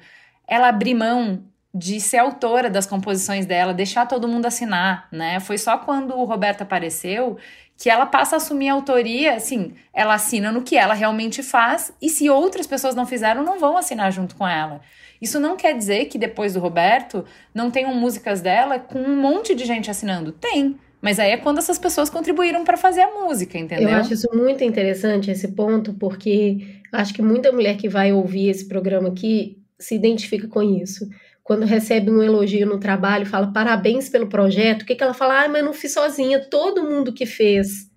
Ela 0.48 0.68
abrir 0.68 0.94
mão 0.94 1.44
de 1.74 2.00
ser 2.00 2.18
autora 2.18 2.70
das 2.70 2.86
composições 2.86 3.44
dela, 3.44 3.74
deixar 3.74 4.06
todo 4.06 4.26
mundo 4.28 4.46
assinar, 4.46 5.08
né? 5.12 5.40
Foi 5.40 5.58
só 5.58 5.76
quando 5.76 6.16
o 6.16 6.24
Roberto 6.24 6.62
apareceu 6.62 7.36
que 7.76 7.90
ela 7.90 8.06
passa 8.06 8.36
a 8.36 8.38
assumir 8.38 8.68
a 8.68 8.74
autoria, 8.74 9.34
assim, 9.34 9.74
ela 9.92 10.14
assina 10.14 10.52
no 10.52 10.62
que 10.62 10.76
ela 10.76 10.94
realmente 10.94 11.42
faz, 11.42 11.92
e 12.00 12.08
se 12.08 12.30
outras 12.30 12.68
pessoas 12.68 12.94
não 12.94 13.04
fizeram, 13.04 13.42
não 13.42 13.58
vão 13.58 13.76
assinar 13.76 14.12
junto 14.12 14.36
com 14.36 14.46
ela. 14.46 14.80
Isso 15.20 15.40
não 15.40 15.56
quer 15.56 15.76
dizer 15.76 16.06
que 16.06 16.16
depois 16.16 16.54
do 16.54 16.60
Roberto 16.60 17.24
não 17.52 17.70
tenham 17.70 17.92
músicas 17.94 18.40
dela 18.40 18.78
com 18.78 19.00
um 19.00 19.20
monte 19.20 19.54
de 19.54 19.64
gente 19.64 19.90
assinando. 19.90 20.32
Tem. 20.32 20.78
Mas 21.04 21.18
aí 21.18 21.32
é 21.32 21.36
quando 21.36 21.58
essas 21.58 21.78
pessoas 21.78 22.08
contribuíram 22.08 22.64
para 22.64 22.78
fazer 22.78 23.02
a 23.02 23.10
música, 23.10 23.58
entendeu? 23.58 23.90
Eu 23.90 23.96
acho 23.96 24.14
isso 24.14 24.28
muito 24.32 24.64
interessante, 24.64 25.30
esse 25.30 25.48
ponto, 25.48 25.92
porque 25.94 26.80
acho 26.90 27.12
que 27.12 27.20
muita 27.20 27.52
mulher 27.52 27.76
que 27.76 27.88
vai 27.88 28.12
ouvir 28.12 28.48
esse 28.48 28.66
programa 28.66 29.08
aqui 29.08 29.62
se 29.78 29.94
identifica 29.94 30.48
com 30.48 30.62
isso 30.62 31.06
quando 31.44 31.66
recebe 31.66 32.10
um 32.10 32.22
elogio 32.22 32.66
no 32.66 32.80
trabalho, 32.80 33.26
fala 33.26 33.52
parabéns 33.52 34.08
pelo 34.08 34.28
projeto, 34.28 34.80
o 34.80 34.86
que, 34.86 34.94
que 34.94 35.04
ela 35.04 35.12
fala? 35.12 35.44
Ah, 35.44 35.48
mas 35.48 35.62
não 35.62 35.74
fiz 35.74 35.92
sozinha, 35.92 36.40
todo 36.48 36.82
mundo 36.82 37.12
que 37.12 37.26
fez, 37.26 37.90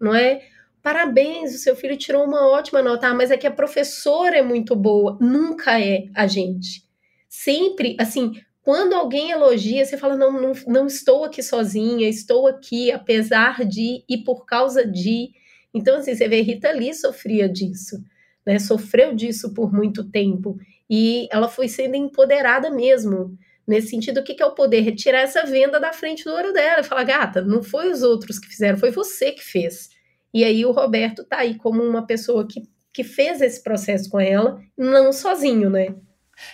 não 0.00 0.14
é? 0.14 0.40
Parabéns, 0.82 1.54
o 1.54 1.58
seu 1.58 1.76
filho 1.76 1.96
tirou 1.98 2.24
uma 2.24 2.48
ótima 2.48 2.80
nota, 2.80 3.08
ah, 3.08 3.14
mas 3.14 3.30
é 3.30 3.36
que 3.36 3.46
a 3.46 3.50
professora 3.50 4.38
é 4.38 4.42
muito 4.42 4.74
boa. 4.74 5.18
Nunca 5.20 5.78
é 5.78 6.06
a 6.14 6.26
gente. 6.26 6.84
Sempre, 7.28 7.96
assim, 8.00 8.32
quando 8.66 8.94
alguém 8.94 9.30
elogia, 9.30 9.84
você 9.84 9.96
fala: 9.96 10.16
não, 10.16 10.32
não, 10.32 10.52
não 10.66 10.86
estou 10.88 11.24
aqui 11.24 11.40
sozinha, 11.40 12.08
estou 12.08 12.48
aqui 12.48 12.90
apesar 12.90 13.64
de 13.64 14.02
e 14.08 14.18
por 14.18 14.44
causa 14.44 14.84
de. 14.84 15.30
Então, 15.72 15.98
assim, 15.98 16.16
você 16.16 16.26
vê, 16.26 16.40
Rita 16.40 16.72
Lee 16.72 16.92
sofria 16.92 17.48
disso, 17.48 18.02
né? 18.44 18.58
Sofreu 18.58 19.14
disso 19.14 19.54
por 19.54 19.72
muito 19.72 20.02
tempo 20.10 20.58
e 20.90 21.28
ela 21.30 21.48
foi 21.48 21.68
sendo 21.68 21.94
empoderada 21.94 22.68
mesmo. 22.68 23.38
Nesse 23.64 23.90
sentido, 23.90 24.18
o 24.18 24.24
que 24.24 24.42
é 24.42 24.46
o 24.46 24.54
poder? 24.54 24.80
Retirar 24.80 25.20
essa 25.20 25.46
venda 25.46 25.78
da 25.78 25.92
frente 25.92 26.24
do 26.24 26.32
olho 26.32 26.52
dela 26.52 26.80
e 26.80 26.84
falar, 26.84 27.04
gata, 27.04 27.42
não 27.42 27.62
foi 27.62 27.88
os 27.92 28.02
outros 28.02 28.36
que 28.36 28.48
fizeram, 28.48 28.78
foi 28.78 28.90
você 28.90 29.30
que 29.30 29.44
fez. 29.44 29.90
E 30.34 30.42
aí 30.42 30.66
o 30.66 30.72
Roberto 30.72 31.22
tá 31.22 31.38
aí 31.38 31.56
como 31.56 31.84
uma 31.84 32.04
pessoa 32.04 32.46
que, 32.48 32.62
que 32.92 33.04
fez 33.04 33.40
esse 33.40 33.62
processo 33.62 34.10
com 34.10 34.18
ela, 34.18 34.60
não 34.76 35.12
sozinho, 35.12 35.70
né? 35.70 35.94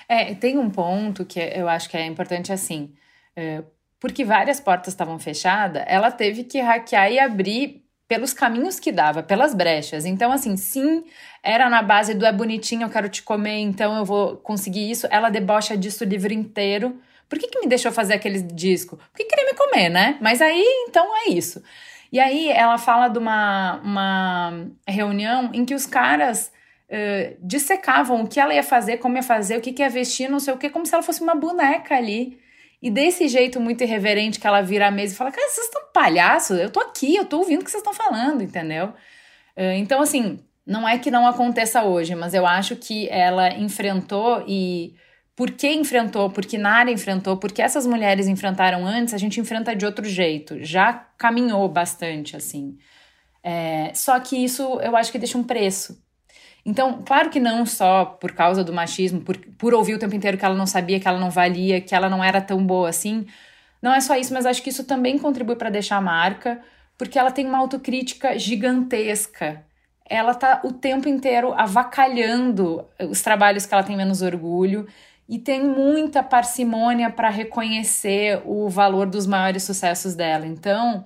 É, 0.09 0.35
tem 0.35 0.59
um 0.59 0.71
ponto 0.71 1.25
que 1.25 1.41
eu 1.41 1.69
acho 1.69 1.89
que 1.89 1.97
é 1.97 2.07
importante 2.07 2.53
assim. 2.53 2.95
É, 3.37 3.63
porque 3.99 4.25
várias 4.25 4.59
portas 4.61 4.93
estavam 4.93 5.19
fechadas, 5.19 5.85
ela 5.87 6.11
teve 6.11 6.45
que 6.45 6.61
hackear 6.61 7.11
e 7.13 7.19
abrir 7.21 7.83
pelos 8.09 8.35
caminhos 8.35 8.79
que 8.79 8.93
dava, 8.93 9.23
pelas 9.23 9.55
brechas. 9.55 10.05
Então, 10.05 10.33
assim, 10.33 10.57
sim, 10.57 11.05
era 11.43 11.71
na 11.71 11.83
base 11.83 12.13
do 12.13 12.27
é 12.27 12.33
bonitinho, 12.33 12.83
eu 12.83 12.91
quero 12.91 13.09
te 13.09 13.23
comer, 13.23 13.61
então 13.61 13.97
eu 13.97 14.05
vou 14.05 14.37
conseguir 14.37 14.91
isso. 14.91 15.07
Ela 15.11 15.31
debocha 15.31 15.77
disso 15.77 16.05
o 16.05 16.07
livro 16.07 16.33
inteiro. 16.33 17.01
Por 17.29 17.39
que, 17.39 17.49
que 17.49 17.61
me 17.61 17.67
deixou 17.67 17.91
fazer 17.91 18.15
aquele 18.15 18.43
disco? 18.43 18.99
Porque 19.11 19.25
queria 19.25 19.47
me 19.47 19.55
comer, 19.55 19.89
né? 19.89 20.19
Mas 20.21 20.43
aí, 20.43 20.63
então 20.89 21.07
é 21.17 21.31
isso. 21.31 21.63
E 22.13 22.21
aí 22.21 22.51
ela 22.51 22.77
fala 22.77 23.09
de 23.09 23.19
uma, 23.19 23.81
uma 23.83 24.67
reunião 24.87 25.51
em 25.55 25.65
que 25.65 25.75
os 25.75 25.87
caras 25.87 26.53
dissecavam 27.41 28.23
o 28.23 28.29
que 28.29 28.39
ela 28.39 28.55
ia 28.55 28.63
fazer, 28.63 28.99
como 28.99 29.17
ia 29.17 29.23
fazer, 29.23 29.57
o 29.57 29.61
que, 29.61 29.73
que 29.73 29.83
ia 29.83 29.89
vestir, 29.89 30.29
não 30.29 30.39
sei 30.39 30.53
o 30.53 30.59
que, 30.59 30.69
como 30.69 30.85
se 30.85 30.95
ela 30.95 31.03
fosse 31.03 31.23
uma 31.23 31.35
boneca 31.35 31.97
ali. 31.97 32.39
E 32.83 32.91
desse 32.91 33.29
jeito 33.29 33.61
muito 33.61 33.83
irreverente 33.83 34.41
que 34.41 34.47
ela 34.47 34.61
vira 34.61 34.89
a 34.89 34.91
mesa 34.91 35.15
e 35.15 35.17
fala: 35.17 35.31
Cara, 35.31 35.49
vocês 35.49 35.67
estão 35.67 35.83
palhaços? 35.93 36.59
Eu 36.59 36.71
tô 36.71 36.81
aqui, 36.81 37.17
eu 37.17 37.25
tô 37.25 37.39
ouvindo 37.39 37.63
o 37.63 37.65
que 37.65 37.71
vocês 37.71 37.81
estão 37.81 37.95
falando, 37.95 38.43
entendeu? 38.43 38.93
Então, 39.57 40.01
assim, 40.01 40.41
não 40.67 40.89
é 40.89 40.99
que 40.99 41.11
não 41.11 41.27
aconteça 41.27 41.83
hoje, 41.85 42.15
mas 42.15 42.35
eu 42.35 42.47
acho 42.47 42.77
que 42.77 43.09
ela 43.09 43.51
enfrentou 43.51 44.45
e. 44.47 44.95
Por 45.35 45.51
que 45.53 45.73
enfrentou? 45.73 46.29
Porque 46.31 46.59
Nara 46.59 46.91
enfrentou, 46.91 47.39
porque 47.39 47.63
essas 47.63 47.87
mulheres 47.87 48.29
enfrentaram 48.29 48.87
antes, 48.87 49.15
a 49.15 49.19
gente 49.19 49.41
enfrenta 49.41 49.75
de 49.75 49.87
outro 49.87 50.05
jeito. 50.05 50.63
Já 50.63 50.93
caminhou 51.17 51.67
bastante, 51.69 52.37
assim. 52.37 52.77
É, 53.43 53.93
só 53.95 54.21
que 54.21 54.37
isso 54.37 54.63
eu 54.81 54.95
acho 54.95 55.11
que 55.11 55.19
deixa 55.19 55.39
um 55.39 55.43
preço. 55.43 55.99
Então, 56.65 57.03
claro 57.05 57.29
que 57.29 57.41
não 57.41 57.67
só 57.67 58.05
por 58.05 58.33
causa 58.33 58.63
do 58.63 58.73
machismo, 58.73 59.21
por, 59.21 59.37
por 59.59 59.75
ouvir 59.75 59.95
o 59.95 59.99
tempo 59.99 60.15
inteiro 60.15 60.39
que 60.39 60.45
ela 60.45 60.55
não 60.55 60.67
sabia, 60.67 61.01
que 61.01 61.09
ela 61.09 61.19
não 61.19 61.31
valia, 61.31 61.81
que 61.81 61.95
ela 61.95 62.09
não 62.09 62.23
era 62.23 62.41
tão 62.41 62.65
boa 62.65 62.89
assim. 62.89 63.27
Não 63.81 63.93
é 63.93 64.01
só 64.01 64.17
isso, 64.17 64.33
mas 64.33 64.47
acho 64.47 64.63
que 64.63 64.71
isso 64.71 64.85
também 64.85 65.19
contribui 65.19 65.57
para 65.57 65.71
deixar 65.71 65.97
a 65.97 66.01
marca, 66.01 66.63
porque 66.97 67.19
ela 67.19 67.33
tem 67.33 67.47
uma 67.47 67.59
autocrítica 67.59 68.39
gigantesca. 68.39 69.65
Ela 70.09 70.35
tá 70.35 70.61
o 70.65 70.73
tempo 70.73 71.09
inteiro 71.09 71.53
avacalhando 71.53 72.87
os 73.01 73.23
trabalhos 73.23 73.67
que 73.67 73.75
ela 73.75 73.83
tem 73.83 73.97
menos 73.97 74.23
orgulho 74.23 74.87
e 75.29 75.39
tem 75.39 75.65
muita 75.65 76.23
parcimônia 76.23 77.11
para 77.11 77.29
reconhecer 77.29 78.41
o 78.45 78.69
valor 78.69 79.07
dos 79.07 79.27
maiores 79.27 79.65
sucessos 79.65 80.15
dela. 80.15 80.47
Então, 80.47 81.05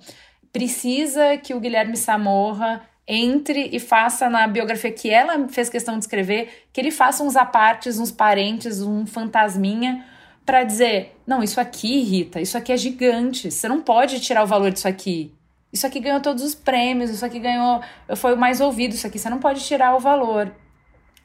precisa 0.51 1.37
que 1.37 1.53
o 1.53 1.59
Guilherme 1.59 1.97
Samorra 1.97 2.81
entre 3.07 3.69
e 3.71 3.79
faça 3.79 4.29
na 4.29 4.45
biografia 4.47 4.91
que 4.91 5.09
ela 5.09 5.47
fez 5.47 5.69
questão 5.69 5.97
de 5.97 6.03
escrever, 6.03 6.67
que 6.73 6.81
ele 6.81 6.91
faça 6.91 7.23
uns 7.23 7.35
apartes, 7.35 7.97
uns 7.97 8.11
parentes, 8.11 8.81
um 8.81 9.05
fantasminha 9.05 10.05
para 10.45 10.63
dizer: 10.63 11.15
"Não, 11.25 11.41
isso 11.41 11.59
aqui, 11.61 12.01
Rita, 12.03 12.41
isso 12.41 12.57
aqui 12.57 12.73
é 12.73 12.77
gigante. 12.77 13.49
Você 13.49 13.67
não 13.67 13.81
pode 13.81 14.19
tirar 14.19 14.43
o 14.43 14.47
valor 14.47 14.71
disso 14.71 14.87
aqui. 14.87 15.33
Isso 15.71 15.87
aqui 15.87 15.99
ganhou 15.99 16.19
todos 16.21 16.43
os 16.43 16.55
prêmios, 16.55 17.09
isso 17.09 17.25
aqui 17.25 17.39
ganhou, 17.39 17.81
foi 18.15 18.33
o 18.33 18.37
mais 18.37 18.59
ouvido, 18.61 18.93
isso 18.93 19.07
aqui 19.07 19.19
você 19.19 19.29
não 19.29 19.39
pode 19.39 19.63
tirar 19.63 19.95
o 19.95 19.99
valor". 19.99 20.51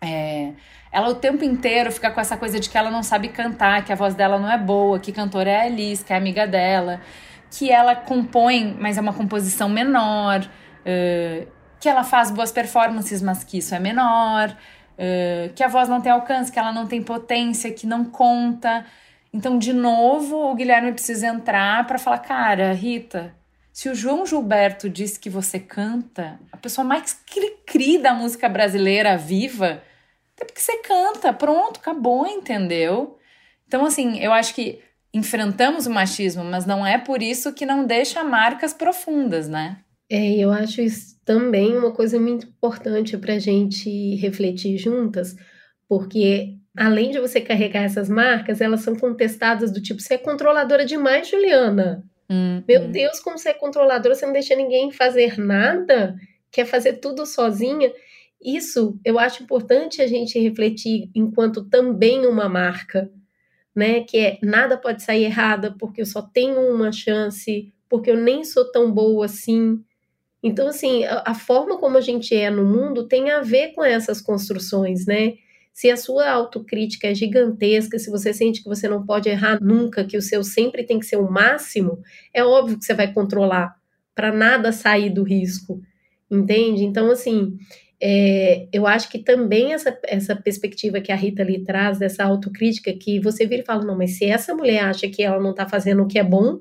É, 0.01 0.53
ela 0.93 1.09
o 1.09 1.15
tempo 1.15 1.45
inteiro 1.45 1.91
fica 1.93 2.11
com 2.11 2.21
essa 2.21 2.37
coisa 2.37 2.61
de 2.61 2.69
que 2.69 2.77
ela 2.77 2.91
não 2.91 3.03
sabe 3.03 3.29
cantar, 3.29 3.85
que 3.85 3.93
a 3.93 3.97
voz 3.97 4.15
dela 4.15 4.39
não 4.39 4.51
é 4.51 4.59
boa, 4.59 4.99
que 4.99 5.13
cantora 5.13 5.51
é 5.51 5.61
a 5.61 5.65
Alice, 5.65 6.05
que 6.05 6.13
é 6.13 6.17
amiga 6.17 6.47
dela, 6.47 7.01
que 7.51 7.71
ela 7.71 7.95
compõe, 7.97 8.77
mas 8.79 8.99
é 8.99 9.01
uma 9.01 9.13
composição 9.13 9.69
menor. 9.69 10.49
Uh, 10.85 11.47
que 11.83 11.89
ela 11.89 12.05
faz 12.05 12.31
boas 12.31 12.53
performances, 12.53 13.21
mas 13.21 13.43
que 13.43 13.59
isso 13.59 13.75
é 13.75 13.81
menor, 13.81 14.57
uh, 14.93 15.53
que 15.53 15.65
a 15.65 15.69
voz 15.69 15.89
não 15.89 16.01
tem 16.01 16.13
alcance, 16.13 16.53
que 16.53 16.57
ela 16.57 16.73
não 16.73 16.87
tem 16.87 17.03
potência, 17.03 17.73
que 17.73 17.89
não 17.89 18.05
conta. 18.05 18.87
Então, 19.33 19.59
de 19.59 19.73
novo, 19.73 20.37
o 20.49 20.55
Guilherme 20.55 20.93
precisa 20.93 21.27
entrar 21.27 21.85
para 21.85 21.99
falar: 21.99 22.19
cara, 22.19 22.73
Rita, 22.73 23.35
se 23.73 23.89
o 23.89 23.97
João 23.97 24.25
Gilberto 24.25 24.89
disse 24.89 25.19
que 25.19 25.29
você 25.29 25.59
canta, 25.59 26.39
a 26.53 26.57
pessoa 26.57 26.85
mais 26.85 27.15
cri-cri 27.15 27.99
da 27.99 28.15
música 28.15 28.49
brasileira 28.49 29.19
viva, 29.19 29.83
é 30.41 30.45
porque 30.45 30.61
você 30.61 30.77
canta, 30.83 31.33
pronto, 31.33 31.81
acabou, 31.81 32.29
entendeu? 32.29 33.19
Então, 33.67 33.85
assim, 33.85 34.21
eu 34.21 34.33
acho 34.33 34.55
que 34.55 34.79
enfrentamos 35.13 35.89
o 35.89 35.91
machismo, 35.91 36.45
mas 36.45 36.65
não 36.65 36.87
é 36.87 36.97
por 36.97 37.21
isso 37.21 37.53
que 37.53 37.67
não 37.67 37.85
deixa 37.85 38.23
marcas 38.23 38.73
profundas, 38.73 39.49
né? 39.49 39.79
É, 40.09 40.37
eu 40.37 40.53
acho 40.53 40.81
isso 40.81 41.12
também 41.25 41.77
uma 41.77 41.93
coisa 41.93 42.19
muito 42.19 42.47
importante 42.47 43.17
para 43.17 43.35
a 43.35 43.39
gente 43.39 44.17
refletir 44.17 44.77
juntas, 44.77 45.37
porque 45.89 46.57
além 46.77 47.11
de 47.11 47.21
você 47.21 47.41
carregar 47.41 47.85
essas 47.85 48.09
marcas, 48.09 48.61
elas 48.61 48.81
são 48.81 48.97
contestadas 48.97 49.71
do 49.71 49.81
tipo: 49.81 50.01
você 50.01 50.15
é 50.15 50.19
controladora 50.19 50.85
demais, 50.85 51.29
Juliana. 51.29 52.05
Meu 52.67 52.83
hum. 52.83 52.91
Deus, 52.91 53.21
como 53.21 53.37
você 53.39 53.51
é 53.51 53.55
controladora, 53.55 54.15
você 54.15 54.25
não 54.25 54.33
deixa 54.33 54.57
ninguém 54.57 54.91
fazer 54.91 55.39
nada, 55.39 56.17
quer 56.51 56.65
fazer 56.65 56.95
tudo 56.95 57.27
sozinha. 57.27 57.93
Isso 58.43 58.99
eu 59.05 59.19
acho 59.19 59.43
importante 59.43 60.01
a 60.01 60.07
gente 60.07 60.39
refletir 60.39 61.11
enquanto 61.15 61.65
também 61.65 62.27
uma 62.27 62.49
marca, 62.49 63.11
né? 63.75 64.01
Que 64.01 64.19
é 64.19 64.39
nada 64.43 64.79
pode 64.79 65.03
sair 65.03 65.25
errada 65.25 65.75
porque 65.79 66.01
eu 66.01 66.07
só 66.07 66.23
tenho 66.23 66.61
uma 66.73 66.91
chance, 66.91 67.73
porque 67.89 68.11
eu 68.11 68.17
nem 68.17 68.45
sou 68.45 68.71
tão 68.73 68.91
boa 68.91 69.27
assim. 69.27 69.79
Então, 70.43 70.69
assim, 70.69 71.05
a, 71.05 71.23
a, 71.27 71.35
forma 71.35 71.79
como 71.79 71.97
a 71.97 72.01
gente 72.01 72.35
é 72.35 72.51
no 72.51 72.65
mundo 72.65 73.07
tem 73.07 73.31
a 73.31 73.41
ver 73.41 73.73
com 73.75 73.85
essas 73.85 74.21
construções, 74.21 75.07
né? 75.07 75.35
Se 75.73 75.91
a 75.91 75.97
sua 75.97 76.29
autocrítica 76.31 77.09
é 77.09 77.15
gigantesca, 77.15 77.99
se 77.99 78.11
você 78.11 78.35
sente 78.35 78.63
que 78.63 78.69
você 78.69 78.89
não 78.89 79.07
pode 79.07 79.29
errar 79.29 79.59
nunca, 79.63 80.05
que 80.05 80.17
o 80.17 80.23
seu 80.23 80.43
sempre 80.43 80.85
tem 80.85 80.99
que 80.99 81.07
ser 81.07 81.17
o 81.17 81.31
máximo, 81.31 82.01
é 82.35 82.45
óbvio 82.45 82.79
que 82.79 82.85
você 82.85 82.93
vai 82.93 83.13
controlar 83.13 83.75
para 84.15 84.33
nada 84.33 84.73
sair 84.73 85.09
do 85.09 85.23
risco, 85.23 85.81
entende? 86.31 86.85
Então, 86.85 87.11
assim, 87.11 87.57
é, 88.01 88.67
eu 88.73 88.85
acho 88.87 89.09
que 89.09 89.21
também 89.21 89.73
essa, 89.73 89.97
essa 90.05 90.35
perspectiva 90.35 91.01
que 91.01 91.13
a 91.13 91.17
Rita 91.17 91.43
ali 91.43 91.63
traz, 91.63 92.01
dessa 92.01 92.25
autocrítica, 92.25 92.93
que 92.93 93.21
você 93.21 93.47
vira 93.47 93.63
e 93.63 93.65
fala: 93.65 93.85
não, 93.85 93.97
mas 93.97 94.19
se 94.19 94.25
essa 94.25 94.53
mulher 94.55 94.85
acha 94.85 95.09
que 95.09 95.23
ela 95.23 95.41
não 95.41 95.53
está 95.53 95.69
fazendo 95.69 96.03
o 96.03 96.09
que 96.09 96.19
é 96.19 96.25
bom, 96.25 96.59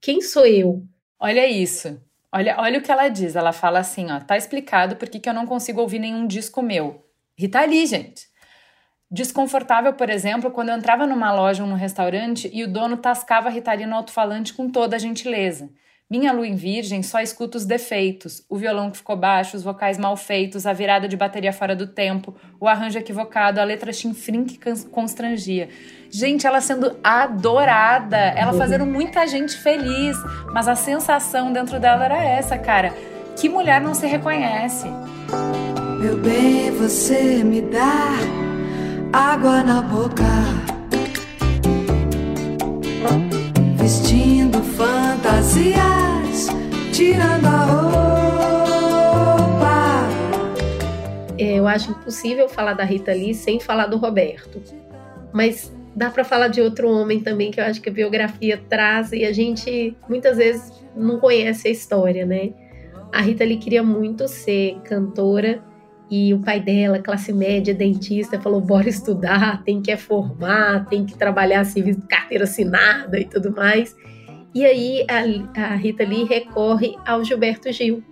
quem 0.00 0.20
sou 0.20 0.44
eu? 0.44 0.84
Olha 1.18 1.46
isso. 1.46 2.09
Olha, 2.32 2.56
olha 2.58 2.78
o 2.78 2.82
que 2.82 2.92
ela 2.92 3.08
diz. 3.08 3.34
Ela 3.34 3.52
fala 3.52 3.80
assim, 3.80 4.10
ó, 4.10 4.20
tá 4.20 4.36
explicado 4.36 4.96
por 4.96 5.08
que 5.08 5.28
eu 5.28 5.34
não 5.34 5.46
consigo 5.46 5.80
ouvir 5.80 5.98
nenhum 5.98 6.26
disco 6.26 6.62
meu. 6.62 7.04
Rita 7.36 7.64
Lee, 7.64 7.86
gente. 7.86 8.28
Desconfortável, 9.10 9.92
por 9.94 10.08
exemplo, 10.08 10.52
quando 10.52 10.68
eu 10.68 10.76
entrava 10.76 11.06
numa 11.06 11.32
loja 11.32 11.64
ou 11.64 11.68
num 11.68 11.74
restaurante 11.74 12.48
e 12.52 12.62
o 12.62 12.72
dono 12.72 12.96
tascava 12.96 13.48
a 13.48 13.50
Rita 13.50 13.72
Lee 13.72 13.86
no 13.86 13.96
alto-falante 13.96 14.54
com 14.54 14.70
toda 14.70 14.94
a 14.94 14.98
gentileza. 14.98 15.68
Minha 16.10 16.32
lua 16.32 16.48
em 16.48 16.56
virgem 16.56 17.04
só 17.04 17.20
escuta 17.20 17.56
os 17.56 17.64
defeitos, 17.64 18.42
o 18.48 18.56
violão 18.56 18.90
que 18.90 18.96
ficou 18.96 19.16
baixo, 19.16 19.56
os 19.56 19.62
vocais 19.62 19.96
mal 19.96 20.16
feitos, 20.16 20.66
a 20.66 20.72
virada 20.72 21.06
de 21.06 21.16
bateria 21.16 21.52
fora 21.52 21.76
do 21.76 21.86
tempo, 21.86 22.34
o 22.58 22.66
arranjo 22.66 22.98
equivocado, 22.98 23.60
a 23.60 23.64
letra 23.64 23.92
chinfrim 23.92 24.44
que 24.44 24.58
constrangia. 24.90 25.68
Gente, 26.10 26.48
ela 26.48 26.60
sendo 26.60 26.96
adorada, 27.04 28.16
ela 28.16 28.52
fazendo 28.54 28.84
muita 28.84 29.24
gente 29.28 29.56
feliz, 29.56 30.16
mas 30.52 30.66
a 30.66 30.74
sensação 30.74 31.52
dentro 31.52 31.78
dela 31.78 32.06
era 32.06 32.24
essa, 32.24 32.58
cara. 32.58 32.92
Que 33.36 33.48
mulher 33.48 33.80
não 33.80 33.94
se 33.94 34.08
reconhece? 34.08 34.88
Meu 36.00 36.16
bem, 36.16 36.72
você 36.72 37.44
me 37.44 37.60
dá 37.60 38.16
água 39.12 39.62
na 39.62 39.80
boca. 39.80 40.24
Vestindo 43.76 44.60
fantasias, 44.60 45.89
tirando 47.00 47.46
a 47.46 47.64
roupa. 47.64 48.90
Eu 51.38 51.66
acho 51.66 51.92
impossível 51.92 52.46
falar 52.46 52.74
da 52.74 52.84
Rita 52.84 53.10
Lee 53.10 53.32
sem 53.32 53.58
falar 53.58 53.86
do 53.86 53.96
Roberto. 53.96 54.60
Mas 55.32 55.74
dá 55.96 56.10
para 56.10 56.24
falar 56.24 56.48
de 56.48 56.60
outro 56.60 56.90
homem 56.90 57.20
também 57.20 57.50
que 57.50 57.58
eu 57.58 57.64
acho 57.64 57.80
que 57.80 57.88
a 57.88 57.92
biografia 57.92 58.62
traz 58.68 59.12
e 59.12 59.24
a 59.24 59.32
gente 59.32 59.96
muitas 60.10 60.36
vezes 60.36 60.70
não 60.94 61.18
conhece 61.18 61.68
a 61.68 61.70
história, 61.70 62.26
né? 62.26 62.50
A 63.10 63.22
Rita 63.22 63.44
Lee 63.44 63.56
queria 63.56 63.82
muito 63.82 64.28
ser 64.28 64.78
cantora 64.84 65.64
e 66.10 66.34
o 66.34 66.40
pai 66.40 66.60
dela, 66.60 66.98
classe 66.98 67.32
média, 67.32 67.72
dentista, 67.72 68.38
falou: 68.38 68.60
bora 68.60 68.90
estudar, 68.90 69.64
tem 69.64 69.80
que 69.80 69.90
é 69.90 69.96
formar, 69.96 70.86
tem 70.90 71.06
que 71.06 71.16
trabalhar 71.16 71.64
serviço 71.64 72.02
carteira 72.06 72.44
assinada 72.44 73.18
e 73.18 73.24
tudo 73.24 73.50
mais. 73.52 73.96
E 74.54 74.64
aí 74.64 75.06
a, 75.08 75.64
a 75.72 75.74
Rita 75.76 76.04
Lee 76.04 76.24
recorre 76.24 76.96
ao 77.06 77.24
Gilberto 77.24 77.72
Gil, 77.72 78.02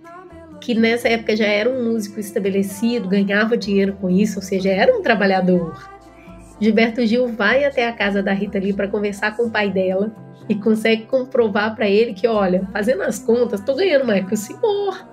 que 0.61 0.73
nessa 0.73 1.09
época 1.09 1.35
já 1.35 1.45
era 1.45 1.69
um 1.69 1.91
músico 1.91 2.19
estabelecido, 2.19 3.09
ganhava 3.09 3.57
dinheiro 3.57 3.93
com 3.93 4.09
isso, 4.09 4.39
ou 4.39 4.43
seja, 4.43 4.69
era 4.69 4.97
um 4.97 5.01
trabalhador. 5.01 5.89
Gilberto 6.59 7.05
Gil 7.05 7.27
vai 7.27 7.63
até 7.65 7.87
a 7.87 7.93
casa 7.93 8.21
da 8.21 8.33
Rita 8.33 8.59
Lee 8.59 8.73
para 8.73 8.87
conversar 8.87 9.35
com 9.35 9.43
o 9.43 9.51
pai 9.51 9.69
dela 9.69 10.13
e 10.47 10.55
consegue 10.55 11.03
comprovar 11.03 11.75
para 11.75 11.87
ele 11.87 12.13
que, 12.13 12.27
olha, 12.27 12.67
fazendo 12.73 13.03
as 13.03 13.19
contas, 13.19 13.61
tô 13.61 13.75
ganhando 13.75 14.05
mais 14.05 14.25
que 14.25 14.33
o 14.33 14.37
senhor. 14.37 15.07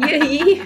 e 0.00 0.04
aí 0.04 0.62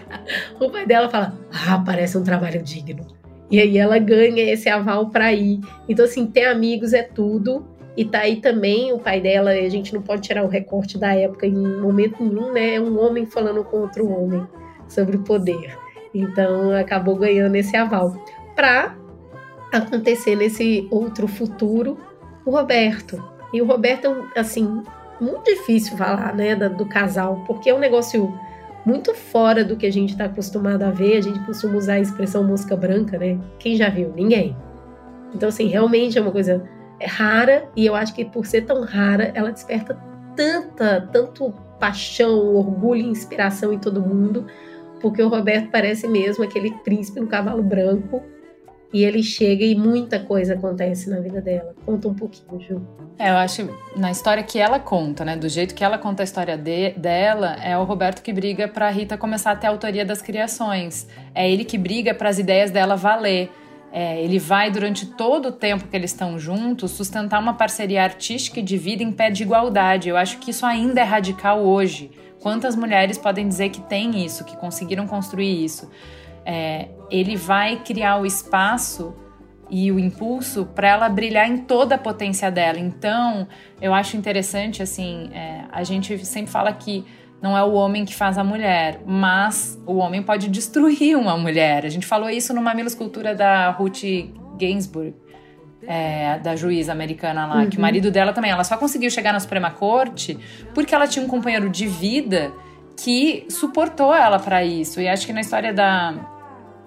o 0.59 0.71
pai 0.71 0.87
dela 0.87 1.09
fala: 1.09 1.39
"Ah, 1.53 1.83
parece 1.85 2.17
um 2.17 2.25
trabalho 2.25 2.63
digno". 2.63 3.07
E 3.51 3.61
aí 3.61 3.79
ela 3.79 3.99
ganha 3.99 4.43
esse 4.43 4.69
aval 4.69 5.11
para 5.11 5.33
ir. 5.33 5.61
Então 5.89 6.05
assim, 6.05 6.27
ter 6.27 6.47
amigos 6.47 6.93
é 6.93 7.03
tudo. 7.03 7.67
E 7.99 8.05
tá 8.05 8.21
aí 8.21 8.37
também 8.37 8.93
o 8.93 9.01
pai 9.01 9.21
dela, 9.21 9.51
a 9.51 9.69
gente 9.69 9.93
não 9.93 10.01
pode 10.01 10.23
tirar 10.23 10.45
o 10.45 10.49
recorte 10.49 10.97
da 10.97 11.17
época 11.17 11.49
em 11.49 11.53
momento 11.53 12.23
nenhum, 12.23 12.53
né? 12.53 12.77
É 12.77 12.81
um 12.81 12.97
homem 12.97 13.27
falando 13.27 13.65
com 13.65 13.79
outro 13.79 14.09
homem 14.09 14.47
sobre 14.87 15.17
o 15.17 15.25
poder. 15.25 15.77
Então 16.15 16.71
acabou 16.71 17.17
ganhando 17.17 17.57
esse 17.57 17.77
aval. 17.77 18.17
Para 18.55 18.97
acontecer 19.73 20.37
nesse 20.37 20.87
outro 20.93 21.27
futuro, 21.27 21.99
o 22.47 22.53
Roberto. 22.53 23.21
E 23.53 23.61
o 23.61 23.67
Roberto, 23.67 24.29
assim, 24.37 24.81
muito 25.21 25.43
difícil 25.47 25.97
falar, 25.97 26.37
né, 26.37 26.55
do 26.55 26.87
casal, 26.87 27.43
porque 27.49 27.69
é 27.69 27.75
um 27.75 27.81
negócio 27.81 28.33
muito 28.87 29.13
fora 29.13 29.65
do 29.65 29.77
que 29.77 29.87
a 29.87 29.93
gente 29.93 30.11
está 30.11 30.27
acostumado 30.27 30.85
a 30.85 30.91
ver. 30.93 31.17
A 31.17 31.21
gente 31.21 31.41
costuma 31.41 31.75
usar 31.75 31.95
a 31.95 32.01
expressão 32.01 32.45
mosca 32.45 32.77
branca, 32.77 33.19
né? 33.19 33.41
Quem 33.59 33.75
já 33.75 33.89
viu? 33.89 34.13
Ninguém. 34.15 34.57
Então, 35.35 35.49
assim, 35.49 35.67
realmente 35.67 36.17
é 36.17 36.21
uma 36.21 36.31
coisa 36.31 36.78
rara 37.03 37.69
e 37.77 37.87
eu 37.87 37.95
acho 37.95 38.15
que 38.15 38.25
por 38.25 38.47
ser 38.47 38.63
tão 38.63 38.83
rara, 38.83 39.31
ela 39.35 39.51
desperta 39.51 39.99
tanta, 40.37 41.09
tanto 41.13 41.53
paixão, 41.79 42.55
orgulho 42.55 43.03
e 43.03 43.07
inspiração 43.07 43.73
em 43.73 43.79
todo 43.79 44.01
mundo, 44.01 44.47
porque 45.01 45.23
o 45.23 45.29
Roberto 45.29 45.71
parece 45.71 46.09
mesmo 46.09 46.45
aquele 46.45 46.73
príncipe 46.83 47.21
no 47.21 47.27
cavalo 47.27 47.63
branco 47.63 48.23
e 48.93 49.05
ele 49.05 49.23
chega 49.23 49.65
e 49.65 49.75
muita 49.75 50.19
coisa 50.19 50.55
acontece 50.55 51.11
na 51.11 51.21
vida 51.21 51.41
dela. 51.41 51.75
Conta 51.85 52.09
um 52.09 52.15
pouquinho, 52.15 52.61
Ju. 52.61 52.87
É, 53.19 53.31
eu 53.31 53.37
acho 53.37 53.69
na 53.97 54.11
história 54.11 54.43
que 54.43 54.59
ela 54.59 54.79
conta, 54.79 55.25
né, 55.25 55.37
do 55.37 55.49
jeito 55.49 55.75
que 55.75 55.85
ela 55.85 55.99
conta 55.99 56.23
a 56.23 56.25
história 56.25 56.57
de, 56.57 56.91
dela, 56.93 57.57
é 57.63 57.77
o 57.77 57.85
Roberto 57.85 58.23
que 58.23 58.33
briga 58.33 58.67
para 58.67 58.89
Rita 58.91 59.19
começar 59.19 59.53
a 59.53 59.57
ter 59.57 59.67
a 59.67 59.71
autoria 59.71 60.05
das 60.05 60.23
criações. 60.23 61.07
É 61.35 61.51
ele 61.51 61.65
que 61.65 61.77
briga 61.77 62.15
para 62.15 62.29
as 62.29 62.39
ideias 62.39 62.71
dela 62.71 62.97
valer. 62.97 63.51
É, 63.91 64.23
ele 64.23 64.39
vai, 64.39 64.71
durante 64.71 65.07
todo 65.07 65.49
o 65.49 65.53
tempo 65.53 65.89
que 65.89 65.97
eles 65.97 66.11
estão 66.11 66.39
juntos, 66.39 66.91
sustentar 66.91 67.41
uma 67.41 67.55
parceria 67.55 68.03
artística 68.03 68.61
e 68.61 68.63
de 68.63 68.77
vida 68.77 69.03
em 69.03 69.11
pé 69.11 69.31
de 69.31 69.43
igualdade. 69.43 70.09
Eu 70.09 70.17
acho 70.17 70.39
que 70.39 70.51
isso 70.51 70.67
ainda 70.67 71.01
é 71.01 71.05
radical 71.05 71.61
hoje. 71.61 72.11
Quantas 72.41 72.77
mulheres 72.77 73.19
podem 73.19 73.49
dizer 73.49 73.71
que 73.71 73.81
tem 73.81 74.25
isso, 74.25 74.45
que 74.45 74.57
conseguiram 74.57 75.07
construir 75.07 75.65
isso? 75.65 75.91
é, 76.49 76.89
ele 77.11 77.37
vai 77.37 77.77
criar 77.77 78.17
o 78.17 78.25
espaço 78.25 79.15
e 79.69 79.93
o 79.93 79.99
impulso 79.99 80.65
para 80.65 80.89
ela 80.89 81.09
brilhar 81.11 81.47
em 81.47 81.59
toda 81.59 81.97
a 81.97 81.99
potência 81.99 82.51
dela. 82.51 82.79
Então, 82.79 83.47
eu 83.83 83.93
acho 83.93 84.17
interessante, 84.17 84.83
assim, 84.83 85.29
é, 85.35 85.67
a 85.71 85.85
gente 85.85 86.25
sempre 86.25 86.51
fala 86.51 86.73
que 86.73 87.05
não 87.41 87.57
é 87.57 87.63
o 87.63 87.73
homem 87.73 88.05
que 88.05 88.15
faz 88.15 88.37
a 88.37 88.45
mulher, 88.45 89.01
mas 89.07 89.81
o 89.87 89.97
homem 89.97 90.23
pode 90.23 90.49
destruir 90.49 91.17
uma 91.17 91.37
mulher. 91.37 91.87
A 91.87 91.89
gente 91.89 92.07
falou 92.07 92.29
isso 92.29 92.53
numa 92.53 92.73
Escultura 92.81 93.35
da 93.35 93.71
Ruth 93.71 94.03
Ginsburg, 94.59 95.15
é, 95.87 96.39
da 96.41 96.57
juíza 96.57 96.91
americana 96.91 97.47
lá, 97.47 97.57
uhum. 97.59 97.71
que 97.71 97.79
o 97.79 97.81
marido 97.81 98.11
dela 98.11 98.33
também, 98.33 98.51
ela 98.51 98.65
só 98.65 98.77
conseguiu 98.77 99.11
chegar 99.11 99.33
na 99.33 99.41
Suprema 99.41 99.71
Corte 99.71 100.39
porque 100.75 100.95
ela 100.95 101.07
tinha 101.07 101.25
um 101.25 101.29
companheiro 101.29 101.69
de 101.69 101.87
vida 101.87 102.53
que 102.97 103.47
suportou 103.49 104.13
ela 104.13 104.41
para 104.41 104.65
isso. 104.65 105.01
E 105.01 105.09
acho 105.09 105.25
que 105.25 105.33
na 105.33 105.41
história 105.41 105.73
da 105.73 106.15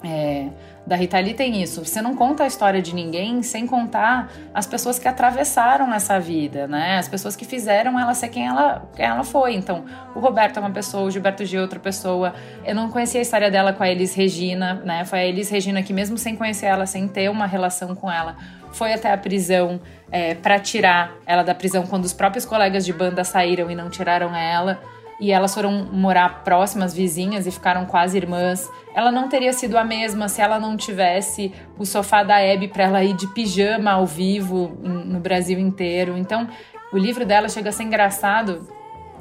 é, 0.04 0.50
da 0.86 0.96
Rita 0.96 1.20
Lee 1.20 1.34
tem 1.34 1.62
isso. 1.62 1.86
Você 1.86 2.02
não 2.02 2.15
conta 2.15 2.44
a 2.44 2.48
história 2.48 2.82
de 2.82 2.94
ninguém 2.94 3.44
sem 3.44 3.67
contar 3.67 4.32
as 4.54 4.65
pessoas 4.65 4.98
que 4.98 5.08
atravessaram 5.08 5.94
essa 5.94 6.20
vida, 6.20 6.67
né? 6.67 6.98
As 6.98 7.08
pessoas 7.08 7.36
que 7.36 7.46
fizeram 7.46 8.00
ela 8.00 8.13
ser 8.13 8.30
quem 8.30 8.48
ela, 8.48 8.89
quem 8.96 9.06
ela 9.06 9.24
foi. 9.24 9.54
Então, 9.54 9.86
o 10.15 10.20
Roberto 10.20 10.58
é 10.58 10.60
uma 10.60 10.72
pessoa, 10.72 11.04
o 11.04 11.12
Gilberto 11.12 11.46
Gil 11.46 11.60
é 11.60 11.63
outra 11.63 11.80
pessoa. 11.80 12.34
Eu 12.65 12.74
não 12.74 12.89
conhecia 12.89 13.22
a 13.22 13.24
história 13.24 13.52
dela 13.52 13.74
com 13.74 13.84
a 13.84 13.89
Elis 13.89 14.15
Regina, 14.15 14.76
né? 14.84 15.06
Foi 15.06 15.20
a 15.20 15.26
Elis 15.26 15.50
Regina 15.50 15.84
que, 15.84 15.94
mesmo 15.94 16.17
sem 16.17 16.36
conhecer 16.36 16.65
ela, 16.65 16.86
sem 16.86 17.08
ter 17.08 17.30
uma 17.30 17.46
relação 17.46 17.96
com 17.96 18.12
ela, 18.12 18.36
foi 18.72 18.94
até 18.94 19.12
a 19.12 19.17
prisão 19.17 19.80
é, 20.12 20.34
para 20.34 20.60
tirar 20.60 21.12
ela 21.26 21.44
da 21.44 21.54
prisão 21.54 21.86
quando 21.86 22.06
os 22.06 22.13
próprios 22.13 22.46
colegas 22.46 22.86
de 22.86 22.94
banda 22.94 23.24
saíram 23.24 23.70
e 23.70 23.76
não 23.76 23.89
tiraram 23.89 24.36
ela 24.36 24.80
e 25.21 25.31
elas 25.31 25.53
foram 25.53 25.86
morar 25.93 26.43
próximas, 26.43 26.95
vizinhas 26.95 27.45
e 27.45 27.51
ficaram 27.51 27.86
quase 27.86 28.17
irmãs. 28.17 28.67
Ela 28.95 29.12
não 29.12 29.29
teria 29.29 29.53
sido 29.53 29.77
a 29.77 29.84
mesma 29.84 30.27
se 30.27 30.41
ela 30.41 30.60
não 30.60 30.75
tivesse 30.75 31.53
o 31.77 31.86
sofá 31.86 32.23
da 32.23 32.38
Abby 32.38 32.67
para 32.67 32.86
ela 32.86 33.03
ir 33.03 33.13
de 33.13 33.27
pijama 33.27 33.91
ao 33.91 34.05
vivo 34.07 34.75
no 34.81 35.19
Brasil 35.19 35.60
inteiro. 35.60 36.17
Então, 36.17 36.49
o 36.91 36.97
livro 36.97 37.23
dela 37.23 37.47
chega 37.47 37.69
a 37.69 37.71
ser 37.71 37.84
engraçado 37.84 38.67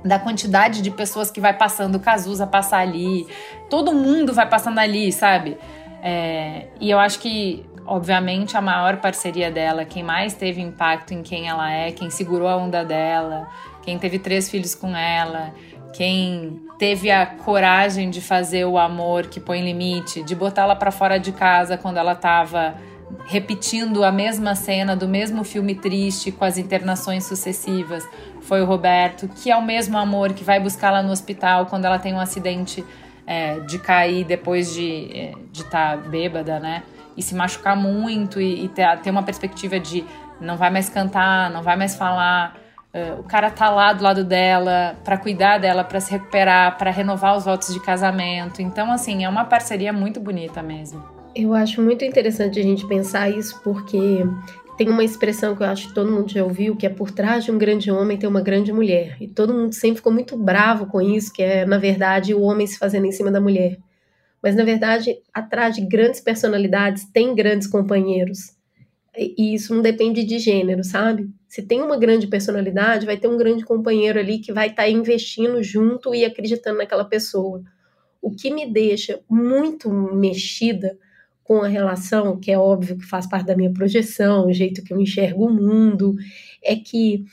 da 0.03 0.19
quantidade 0.19 0.81
de 0.81 0.91
pessoas 0.91 1.31
que 1.31 1.39
vai 1.39 1.53
passando, 1.53 2.01
Cazuza 2.01 2.47
passar 2.47 2.79
ali, 2.79 3.27
todo 3.69 3.93
mundo 3.93 4.33
vai 4.33 4.49
passando 4.49 4.79
ali, 4.79 5.13
sabe? 5.13 5.59
É, 6.03 6.69
e 6.81 6.91
eu 6.91 6.99
acho 6.99 7.19
que, 7.19 7.67
obviamente, 7.85 8.57
a 8.57 8.63
maior 8.63 8.97
parceria 8.97 9.51
dela, 9.51 9.85
quem 9.85 10.03
mais 10.03 10.33
teve 10.33 10.63
impacto 10.63 11.13
em 11.13 11.23
quem 11.23 11.47
ela 11.47 11.71
é, 11.71 11.93
quem 11.93 12.09
segurou 12.09 12.49
a 12.49 12.57
onda 12.57 12.83
dela, 12.83 13.47
quem 13.83 13.99
teve 13.99 14.19
três 14.19 14.51
filhos 14.51 14.75
com 14.75 14.97
ela, 14.97 15.53
quem 15.93 16.61
teve 16.79 17.11
a 17.11 17.27
coragem 17.27 18.11
de 18.11 18.21
fazer 18.21 18.65
o 18.65 18.79
amor 18.79 19.27
que 19.27 19.41
põe 19.41 19.63
limite, 19.63 20.23
de 20.23 20.35
botá-la 20.35 20.75
para 20.75 20.91
fora 20.91 21.19
de 21.19 21.33
casa 21.33 21.77
quando 21.77 21.97
ela 21.99 22.13
estava 22.13 22.75
repetindo 23.27 24.05
a 24.05 24.13
mesma 24.13 24.55
cena 24.55 24.95
do 24.95 25.09
mesmo 25.09 25.43
filme 25.45 25.75
triste 25.75 26.31
com 26.31 26.45
as 26.45 26.59
internações 26.59 27.25
sucessivas, 27.25 28.07
foi 28.41 28.63
o 28.63 28.65
Roberto, 28.65 29.29
que 29.29 29.51
é 29.51 29.57
o 29.57 29.63
mesmo 29.63 29.99
amor 29.99 30.33
que 30.33 30.45
vai 30.45 30.61
buscá-la 30.61 31.03
no 31.03 31.11
hospital 31.11 31.67
quando 31.67 31.85
ela 31.85 31.99
tem 31.99 32.15
um 32.15 32.21
acidente 32.21 32.85
é, 33.27 33.61
de 33.61 33.79
cair 33.79 34.25
depois 34.25 34.73
de 34.73 35.11
é, 35.13 35.33
estar 35.53 35.97
de 35.97 36.03
tá 36.03 36.09
bêbada, 36.09 36.59
né? 36.59 36.83
E 37.17 37.23
se 37.23 37.35
machucar 37.35 37.77
muito 37.77 38.41
e, 38.41 38.65
e 38.65 38.69
ter, 38.69 38.99
ter 39.01 39.11
uma 39.11 39.23
perspectiva 39.23 39.79
de 39.79 40.05
não 40.41 40.57
vai 40.57 40.71
mais 40.71 40.89
cantar, 40.89 41.51
não 41.51 41.63
vai 41.63 41.77
mais 41.77 41.95
falar. 41.95 42.57
Uh, 42.93 43.21
o 43.21 43.23
cara 43.23 43.51
tá 43.51 43.71
lá 43.71 43.93
do 43.93 44.03
lado 44.03 44.25
dela 44.25 44.97
para 45.05 45.17
cuidar 45.17 45.59
dela, 45.59 45.85
para 45.85 46.01
se 46.01 46.11
recuperar, 46.11 46.77
para 46.77 46.91
renovar 46.91 47.37
os 47.37 47.45
votos 47.45 47.73
de 47.73 47.79
casamento. 47.79 48.61
Então, 48.61 48.91
assim, 48.91 49.25
é 49.25 49.29
uma 49.29 49.45
parceria 49.45 49.93
muito 49.93 50.19
bonita 50.19 50.61
mesmo. 50.61 51.03
Eu 51.35 51.55
acho 51.55 51.81
muito 51.81 52.05
interessante 52.05 52.59
a 52.59 52.63
gente 52.63 52.85
pensar 52.89 53.31
isso 53.31 53.61
porque 53.63 54.25
tem 54.77 54.89
uma 54.89 55.05
expressão 55.05 55.55
que 55.55 55.63
eu 55.63 55.69
acho 55.69 55.89
que 55.89 55.95
todo 55.95 56.11
mundo 56.11 56.33
já 56.33 56.43
ouviu, 56.43 56.75
que 56.75 56.85
é 56.85 56.89
por 56.89 57.13
trás 57.13 57.45
de 57.45 57.53
um 57.53 57.59
grande 57.59 57.93
homem 57.93 58.19
tem 58.19 58.29
uma 58.29 58.41
grande 58.41 58.73
mulher. 58.73 59.17
E 59.21 59.29
todo 59.29 59.55
mundo 59.55 59.73
sempre 59.73 59.99
ficou 59.99 60.13
muito 60.13 60.37
bravo 60.37 60.87
com 60.87 61.01
isso, 61.01 61.33
que 61.33 61.43
é, 61.43 61.65
na 61.65 61.79
verdade, 61.79 62.35
o 62.35 62.41
homem 62.41 62.67
se 62.67 62.77
fazendo 62.77 63.07
em 63.07 63.13
cima 63.13 63.31
da 63.31 63.41
mulher. 63.41 63.79
Mas, 64.43 64.57
na 64.57 64.65
verdade, 64.65 65.17
atrás 65.33 65.77
de 65.77 65.83
grandes 65.83 66.21
personalidades 66.21 67.05
tem 67.05 67.35
grandes 67.37 67.69
companheiros 67.69 68.59
E 69.23 69.55
isso 69.55 69.75
não 69.75 69.83
depende 69.83 70.25
de 70.25 70.39
gênero, 70.39 70.83
sabe? 70.83 71.29
Se 71.47 71.63
tem 71.63 71.83
uma 71.83 71.99
grande 71.99 72.27
personalidade, 72.27 73.05
vai 73.05 73.19
ter 73.19 73.29
um 73.29 73.37
grande 73.37 73.65
companheiro 73.65 74.19
ali 74.19 74.39
que 74.39 74.51
vai 74.51 74.69
estar 74.69 74.85
tá 74.85 74.89
investindo 74.89 75.63
junto 75.63 76.15
e 76.15 76.25
acreditando 76.25 76.79
naquela 76.79 77.05
pessoa. 77.05 77.63
O 78.23 78.31
que 78.31 78.51
me 78.51 78.71
deixa 78.73 79.21
muito 79.29 79.91
mexida 79.91 80.97
com 81.45 81.61
a 81.63 81.69
relação, 81.69 82.39
que 82.39 82.51
é 82.51 82.57
óbvio 82.57 82.97
que 82.97 83.05
faz 83.05 83.27
parte 83.27 83.47
da 83.47 83.57
minha 83.57 83.73
projeção, 83.73 84.47
o 84.47 84.53
jeito 84.53 84.83
que 84.83 84.95
eu 84.95 85.01
enxergo 85.01 85.47
o 85.47 85.53
mundo, 85.53 86.15
é 86.63 86.77
que 86.77 87.25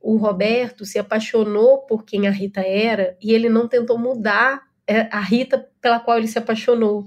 o 0.00 0.16
Roberto 0.16 0.84
se 0.84 0.98
apaixonou 0.98 1.78
por 1.78 2.04
quem 2.04 2.28
a 2.28 2.30
Rita 2.30 2.60
era 2.60 3.16
e 3.20 3.32
ele 3.32 3.48
não 3.48 3.66
tentou 3.66 3.98
mudar 3.98 4.62
é, 4.86 5.08
a 5.10 5.20
Rita 5.20 5.66
pela 5.80 5.98
qual 5.98 6.18
ele 6.18 6.28
se 6.28 6.38
apaixonou. 6.38 7.06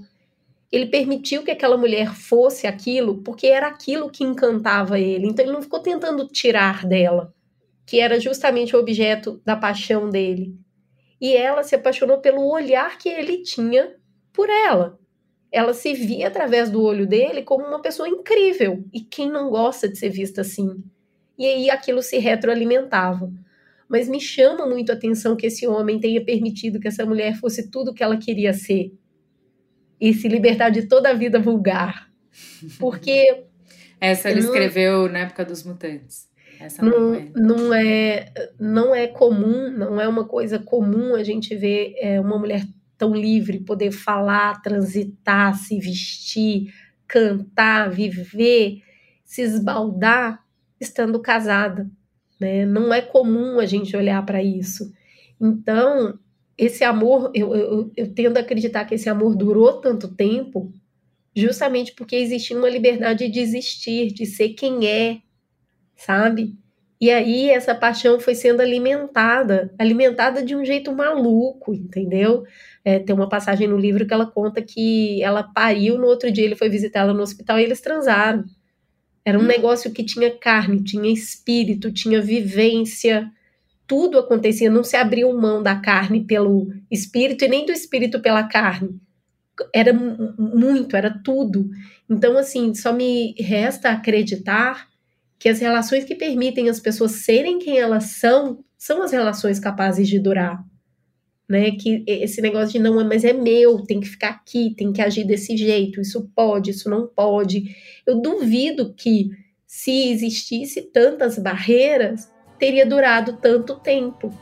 Ele 0.76 0.88
permitiu 0.88 1.42
que 1.42 1.52
aquela 1.52 1.78
mulher 1.78 2.14
fosse 2.14 2.68
aquilo 2.68 3.24
porque 3.24 3.48
era 3.48 3.66
aquilo 3.66 4.10
que 4.10 4.26
encantava 4.26 5.00
ele. 5.00 5.26
Então 5.26 5.46
ele 5.46 5.54
não 5.54 5.62
ficou 5.62 5.80
tentando 5.80 6.28
tirar 6.28 6.86
dela, 6.86 7.34
que 7.86 8.02
era 8.02 8.20
justamente 8.20 8.76
o 8.76 8.80
objeto 8.80 9.42
da 9.46 9.56
paixão 9.56 10.10
dele. 10.10 10.54
E 11.22 11.34
ela 11.34 11.64
se 11.64 11.76
apaixonou 11.76 12.18
pelo 12.18 12.46
olhar 12.46 12.98
que 12.98 13.08
ele 13.08 13.42
tinha 13.42 13.96
por 14.34 14.50
ela. 14.50 15.00
Ela 15.50 15.74
se 15.74 15.94
via 15.94 16.28
através 16.28 16.70
do 16.70 16.84
olho 16.84 17.08
dele 17.08 17.42
como 17.42 17.64
uma 17.64 17.82
pessoa 17.82 18.10
incrível. 18.10 18.84
E 18.94 19.00
quem 19.00 19.32
não 19.32 19.50
gosta 19.50 19.88
de 19.88 19.98
ser 19.98 20.10
vista 20.10 20.42
assim? 20.42 20.84
E 21.40 21.46
aí 21.46 21.70
aquilo 21.70 22.02
se 22.02 22.18
retroalimentava. 22.18 23.32
Mas 23.88 24.10
me 24.10 24.20
chama 24.20 24.66
muito 24.66 24.92
a 24.92 24.96
atenção 24.96 25.38
que 25.38 25.48
esse 25.48 25.66
homem 25.66 26.02
tenha 26.02 26.22
permitido 26.26 26.82
que 26.82 26.90
essa 26.90 27.06
mulher 27.06 27.38
fosse 27.38 27.72
tudo 27.72 27.92
o 27.92 27.94
que 27.94 28.04
ela 28.04 28.18
queria 28.18 28.52
ser 28.52 28.92
e 30.00 30.14
se 30.14 30.28
libertar 30.28 30.70
de 30.70 30.84
toda 30.84 31.10
a 31.10 31.14
vida 31.14 31.40
vulgar. 31.40 32.10
Porque. 32.80 33.44
Essa 34.00 34.30
ele 34.30 34.42
escreveu 34.42 35.10
na 35.10 35.20
época 35.20 35.46
dos 35.46 35.64
mutantes. 35.64 36.28
Essa 36.60 36.84
não, 36.84 37.12
não, 37.12 37.16
é. 37.16 37.32
não, 37.36 37.74
é. 37.74 38.34
Não 38.60 38.96
é 38.96 39.08
comum, 39.08 39.70
não 39.72 40.00
é 40.00 40.08
uma 40.08 40.26
coisa 40.26 40.60
comum 40.60 41.16
a 41.16 41.24
gente 41.24 41.56
ver 41.56 41.96
é, 41.98 42.20
uma 42.20 42.38
mulher 42.38 42.66
tão 42.98 43.14
livre, 43.14 43.60
poder 43.60 43.92
falar, 43.92 44.62
transitar, 44.62 45.56
se 45.56 45.80
vestir, 45.80 46.74
cantar, 47.08 47.90
viver, 47.90 48.82
se 49.24 49.42
esbaldar 49.42 50.44
estando 50.80 51.20
casada. 51.20 51.90
Né? 52.40 52.66
Não 52.66 52.94
é 52.94 53.02
comum 53.02 53.60
a 53.60 53.66
gente 53.66 53.96
olhar 53.96 54.26
para 54.26 54.42
isso. 54.42 54.94
Então, 55.40 56.18
esse 56.58 56.84
amor, 56.84 57.32
eu, 57.34 57.54
eu, 57.56 57.91
eu 57.96 58.13
tendo 58.13 58.38
a 58.38 58.41
acreditar 58.41 58.86
que 58.86 58.96
esse 58.96 59.10
amor 59.10 59.36
durou 59.36 59.82
tanto 59.82 60.08
tempo, 60.08 60.72
justamente 61.36 61.94
porque 61.94 62.15
existia 62.15 62.58
uma 62.58 62.70
liberdade 62.70 63.28
de 63.30 63.39
existir, 63.39 64.12
de 64.13 64.26
ser 64.26 64.50
quem 64.50 64.88
é, 64.88 65.20
sabe? 65.96 66.58
E 67.00 67.12
aí 67.12 67.50
essa 67.50 67.76
paixão 67.76 68.20
foi 68.20 68.34
sendo 68.34 68.62
alimentada, 68.62 69.74
alimentada 69.78 70.41
de 70.41 70.56
um 70.56 70.63
jeito 70.63 70.94
maluco, 70.94 71.74
entendeu? 71.74 72.46
É, 72.86 73.00
tem 73.00 73.13
uma 73.13 73.28
passagem 73.28 73.68
no 73.68 73.78
livro 73.78 74.08
que 74.08 74.13
ela 74.13 74.26
conta 74.26 74.62
que 74.62 75.22
ela 75.22 75.44
pariu, 75.44 75.98
no 75.98 76.08
outro 76.08 76.32
dia 76.32 76.46
ele 76.46 76.56
foi 76.56 76.70
visitar 76.70 77.02
ela 77.02 77.13
no 77.13 77.22
hospital 77.22 77.60
e 77.60 77.63
eles 77.63 77.82
transaram. 77.82 78.46
Era 79.26 79.38
um 79.38 79.41
hum. 79.41 79.46
negócio 79.46 79.91
que 79.91 80.04
tinha 80.04 80.32
carne, 80.32 80.84
tinha 80.84 81.12
espírito, 81.12 81.91
tinha 81.91 82.22
vivência, 82.22 83.30
tudo 83.88 84.17
acontecia, 84.17 84.69
não 84.69 84.84
se 84.84 84.95
abriu 84.95 85.32
mão 85.34 85.62
da 85.62 85.76
carne 85.76 86.24
pelo 86.24 86.67
espírito 86.89 87.45
e 87.45 87.48
nem 87.48 87.65
do 87.65 87.71
espírito 87.71 88.19
pela 88.19 88.43
carne. 88.43 89.00
Era 89.74 89.93
muito, 89.93 90.98
era 90.98 91.21
tudo. 91.24 91.69
Então, 92.10 92.38
assim, 92.38 92.74
só 92.74 92.91
me 92.91 93.34
resta 93.39 93.89
acreditar 93.89 94.88
que 95.39 95.50
as 95.50 95.60
relações 95.60 96.04
que 96.04 96.15
permitem 96.15 96.69
as 96.69 96.80
pessoas 96.80 97.12
serem 97.24 97.60
quem 97.60 97.78
elas 97.78 98.06
são, 98.19 98.63
são 98.78 99.02
as 99.02 99.12
relações 99.12 99.60
capazes 99.60 100.08
de 100.08 100.19
durar. 100.19 100.63
Né, 101.48 101.74
que 101.74 102.04
esse 102.08 102.41
negócio 102.41 102.71
de 102.71 102.80
não, 102.80 103.08
mas 103.08 103.24
é 103.24 103.32
meu, 103.32 103.84
tem 103.84 104.00
que 104.00 104.08
ficar 104.08 104.30
aqui, 104.30 104.74
tem 104.76 104.91
que 104.91 105.00
agir 105.00 105.24
desse 105.24 105.56
jeito, 105.56 106.02
isso 106.02 106.28
pode, 106.36 106.71
isso 106.71 106.89
não 106.89 107.06
pode. 107.06 107.65
Eu 108.04 108.19
duvido 108.19 108.95
que 108.95 109.30
se 109.67 110.10
existisse 110.10 110.82
tantas 110.82 111.38
barreiras, 111.38 112.32
teria 112.58 112.86
durado 112.86 113.34
tanto 113.34 113.76
tempo. 113.76 114.34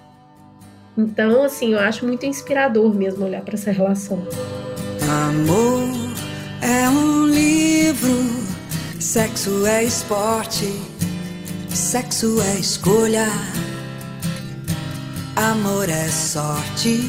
Então, 0.97 1.43
assim, 1.43 1.73
eu 1.73 1.79
acho 1.79 2.05
muito 2.05 2.25
inspirador 2.25 2.93
mesmo 2.93 3.25
olhar 3.25 3.41
para 3.41 3.55
essa 3.55 3.71
relação. 3.71 4.27
Amor 5.09 5.89
é 6.61 6.87
um 6.87 7.25
livro, 7.25 8.09
sexo 8.99 9.65
é 9.65 9.83
esporte, 9.83 10.67
sexo 11.69 12.39
é 12.41 12.59
escolha, 12.59 13.27
amor 15.35 15.89
é 15.89 16.07
sorte. 16.07 16.99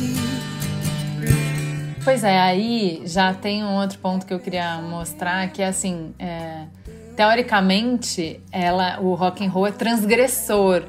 Pois 2.05 2.23
é, 2.23 2.39
aí 2.39 3.03
já 3.07 3.33
tem 3.33 3.65
um 3.65 3.77
outro 3.77 3.99
ponto 3.99 4.27
que 4.27 4.35
eu 4.35 4.39
queria 4.39 4.77
mostrar, 4.79 5.49
que 5.49 5.63
é 5.63 5.69
assim, 5.69 6.15
é, 6.19 6.65
teoricamente, 7.17 8.43
ela, 8.53 9.01
o 9.01 9.15
rock 9.15 9.45
and 9.45 9.51
roll 9.51 9.67
é 9.67 9.73
transgressor. 9.73 10.85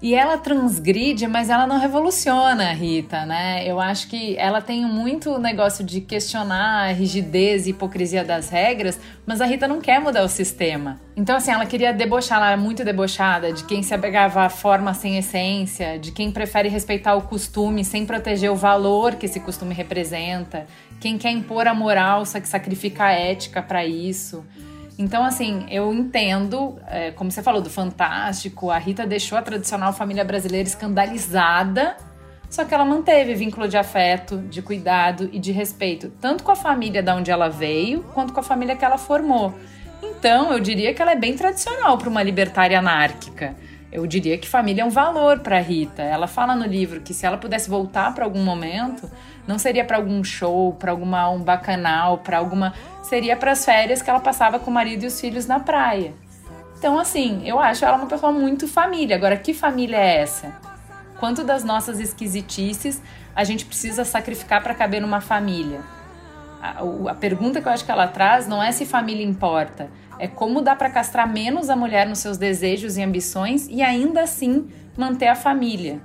E 0.00 0.14
ela 0.14 0.36
transgride, 0.36 1.26
mas 1.26 1.48
ela 1.48 1.66
não 1.66 1.78
revoluciona 1.78 2.72
Rita, 2.72 3.24
né? 3.24 3.66
Eu 3.66 3.80
acho 3.80 4.08
que 4.08 4.36
ela 4.36 4.60
tem 4.60 4.84
muito 4.84 5.38
negócio 5.38 5.82
de 5.82 6.02
questionar 6.02 6.88
a 6.88 6.92
rigidez 6.92 7.66
e 7.66 7.70
hipocrisia 7.70 8.22
das 8.22 8.50
regras, 8.50 9.00
mas 9.24 9.40
a 9.40 9.46
Rita 9.46 9.66
não 9.66 9.80
quer 9.80 9.98
mudar 9.98 10.22
o 10.22 10.28
sistema. 10.28 11.00
Então, 11.16 11.36
assim, 11.36 11.50
ela 11.50 11.64
queria 11.64 11.94
debochar, 11.94 12.36
ela 12.38 12.48
era 12.48 12.56
muito 12.58 12.84
debochada 12.84 13.52
de 13.54 13.64
quem 13.64 13.82
se 13.82 13.94
apegava 13.94 14.42
à 14.42 14.50
forma 14.50 14.92
sem 14.92 15.16
essência, 15.16 15.98
de 15.98 16.12
quem 16.12 16.30
prefere 16.30 16.68
respeitar 16.68 17.14
o 17.14 17.22
costume 17.22 17.82
sem 17.82 18.04
proteger 18.04 18.50
o 18.50 18.56
valor 18.56 19.14
que 19.14 19.24
esse 19.24 19.40
costume 19.40 19.74
representa, 19.74 20.66
quem 21.00 21.16
quer 21.16 21.30
impor 21.30 21.66
a 21.66 21.74
moral, 21.74 22.26
só 22.26 22.38
que 22.38 22.48
sacrifica 22.48 23.04
a 23.04 23.12
ética 23.12 23.62
para 23.62 23.86
isso. 23.86 24.44
Então, 24.98 25.24
assim, 25.24 25.66
eu 25.70 25.92
entendo, 25.92 26.78
é, 26.86 27.10
como 27.10 27.30
você 27.30 27.42
falou, 27.42 27.60
do 27.60 27.68
Fantástico, 27.68 28.70
a 28.70 28.78
Rita 28.78 29.06
deixou 29.06 29.36
a 29.36 29.42
tradicional 29.42 29.92
família 29.92 30.24
brasileira 30.24 30.66
escandalizada, 30.66 31.96
só 32.48 32.64
que 32.64 32.72
ela 32.72 32.84
manteve 32.84 33.34
vínculo 33.34 33.68
de 33.68 33.76
afeto, 33.76 34.38
de 34.38 34.62
cuidado 34.62 35.28
e 35.32 35.38
de 35.38 35.52
respeito, 35.52 36.10
tanto 36.20 36.42
com 36.42 36.50
a 36.50 36.56
família 36.56 37.02
da 37.02 37.14
onde 37.14 37.30
ela 37.30 37.48
veio, 37.48 38.04
quanto 38.14 38.32
com 38.32 38.40
a 38.40 38.42
família 38.42 38.74
que 38.74 38.84
ela 38.84 38.96
formou. 38.96 39.52
Então, 40.02 40.52
eu 40.52 40.60
diria 40.60 40.94
que 40.94 41.02
ela 41.02 41.12
é 41.12 41.16
bem 41.16 41.36
tradicional 41.36 41.98
para 41.98 42.08
uma 42.08 42.22
libertária 42.22 42.78
anárquica. 42.78 43.54
Eu 43.92 44.06
diria 44.06 44.36
que 44.38 44.48
família 44.48 44.82
é 44.82 44.84
um 44.84 44.90
valor 44.90 45.40
para 45.40 45.58
Rita. 45.60 46.02
Ela 46.02 46.26
fala 46.26 46.54
no 46.54 46.66
livro 46.66 47.00
que 47.00 47.14
se 47.14 47.24
ela 47.24 47.36
pudesse 47.36 47.68
voltar 47.68 48.14
para 48.14 48.24
algum 48.24 48.42
momento, 48.42 49.10
não 49.46 49.58
seria 49.58 49.84
para 49.84 49.96
algum 49.96 50.22
show, 50.24 50.74
para 50.74 50.90
alguma 50.90 51.28
um 51.30 51.40
bacanal, 51.40 52.18
para 52.18 52.38
alguma 52.38 52.74
seria 53.02 53.36
para 53.36 53.52
as 53.52 53.64
férias 53.64 54.02
que 54.02 54.10
ela 54.10 54.20
passava 54.20 54.58
com 54.58 54.70
o 54.70 54.74
marido 54.74 55.04
e 55.04 55.06
os 55.06 55.20
filhos 55.20 55.46
na 55.46 55.60
praia. 55.60 56.12
Então, 56.78 56.98
assim, 56.98 57.42
eu 57.46 57.58
acho 57.58 57.84
ela 57.84 57.96
uma 57.96 58.06
pessoa 58.06 58.32
muito 58.32 58.68
família. 58.68 59.16
Agora, 59.16 59.36
que 59.36 59.54
família 59.54 59.96
é 59.96 60.18
essa? 60.18 60.52
Quanto 61.18 61.42
das 61.42 61.64
nossas 61.64 61.98
esquisitices 62.00 63.00
a 63.34 63.44
gente 63.44 63.64
precisa 63.64 64.04
sacrificar 64.04 64.62
para 64.62 64.74
caber 64.74 65.00
numa 65.00 65.20
família? 65.20 65.80
A, 66.60 66.82
a, 67.10 67.14
pergunta 67.14 67.60
que 67.60 67.68
eu 67.68 67.72
acho 67.72 67.84
que 67.84 67.90
ela 67.90 68.08
traz 68.08 68.46
não 68.46 68.62
é 68.62 68.72
se 68.72 68.84
família 68.84 69.24
importa, 69.24 69.88
é 70.18 70.26
como 70.26 70.60
dá 70.60 70.74
para 70.74 70.90
castrar 70.90 71.30
menos 71.30 71.70
a 71.70 71.76
mulher 71.76 72.06
nos 72.06 72.18
seus 72.18 72.36
desejos 72.36 72.96
e 72.96 73.02
ambições 73.02 73.68
e 73.68 73.82
ainda 73.82 74.22
assim 74.22 74.68
manter 74.96 75.28
a 75.28 75.34
família. 75.34 76.00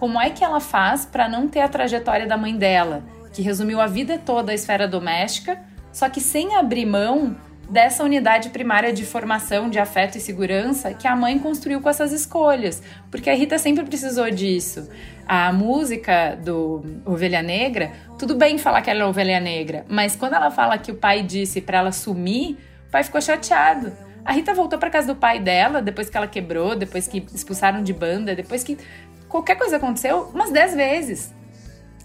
Como 0.00 0.18
é 0.18 0.30
que 0.30 0.42
ela 0.42 0.60
faz 0.60 1.04
para 1.04 1.28
não 1.28 1.46
ter 1.46 1.60
a 1.60 1.68
trajetória 1.68 2.26
da 2.26 2.34
mãe 2.34 2.56
dela, 2.56 3.02
que 3.34 3.42
resumiu 3.42 3.82
a 3.82 3.86
vida 3.86 4.16
toda 4.16 4.50
a 4.50 4.54
esfera 4.54 4.88
doméstica, 4.88 5.60
só 5.92 6.08
que 6.08 6.22
sem 6.22 6.56
abrir 6.56 6.86
mão 6.86 7.36
dessa 7.68 8.02
unidade 8.02 8.48
primária 8.48 8.94
de 8.94 9.04
formação, 9.04 9.68
de 9.68 9.78
afeto 9.78 10.16
e 10.16 10.20
segurança 10.20 10.94
que 10.94 11.06
a 11.06 11.14
mãe 11.14 11.38
construiu 11.38 11.82
com 11.82 11.88
essas 11.90 12.12
escolhas, 12.12 12.82
porque 13.10 13.28
a 13.28 13.34
Rita 13.34 13.58
sempre 13.58 13.84
precisou 13.84 14.30
disso. 14.30 14.88
A 15.28 15.52
música 15.52 16.34
do 16.34 16.82
Ovelha 17.04 17.42
Negra, 17.42 17.92
tudo 18.18 18.34
bem 18.34 18.56
falar 18.56 18.80
que 18.80 18.88
ela 18.88 19.02
é 19.02 19.04
ovelha 19.04 19.38
negra, 19.38 19.84
mas 19.86 20.16
quando 20.16 20.32
ela 20.32 20.50
fala 20.50 20.78
que 20.78 20.90
o 20.90 20.94
pai 20.94 21.22
disse 21.22 21.60
para 21.60 21.76
ela 21.76 21.92
sumir, 21.92 22.56
o 22.88 22.90
pai 22.90 23.04
ficou 23.04 23.20
chateado. 23.20 23.92
A 24.24 24.32
Rita 24.32 24.54
voltou 24.54 24.78
para 24.78 24.90
casa 24.90 25.06
do 25.06 25.16
pai 25.16 25.38
dela 25.38 25.82
depois 25.82 26.08
que 26.10 26.16
ela 26.16 26.26
quebrou, 26.26 26.74
depois 26.74 27.06
que 27.06 27.24
expulsaram 27.34 27.82
de 27.82 27.92
banda, 27.92 28.34
depois 28.34 28.62
que 28.62 28.76
qualquer 29.30 29.56
coisa 29.56 29.76
aconteceu, 29.76 30.30
umas 30.34 30.50
dez 30.50 30.74
vezes. 30.74 31.32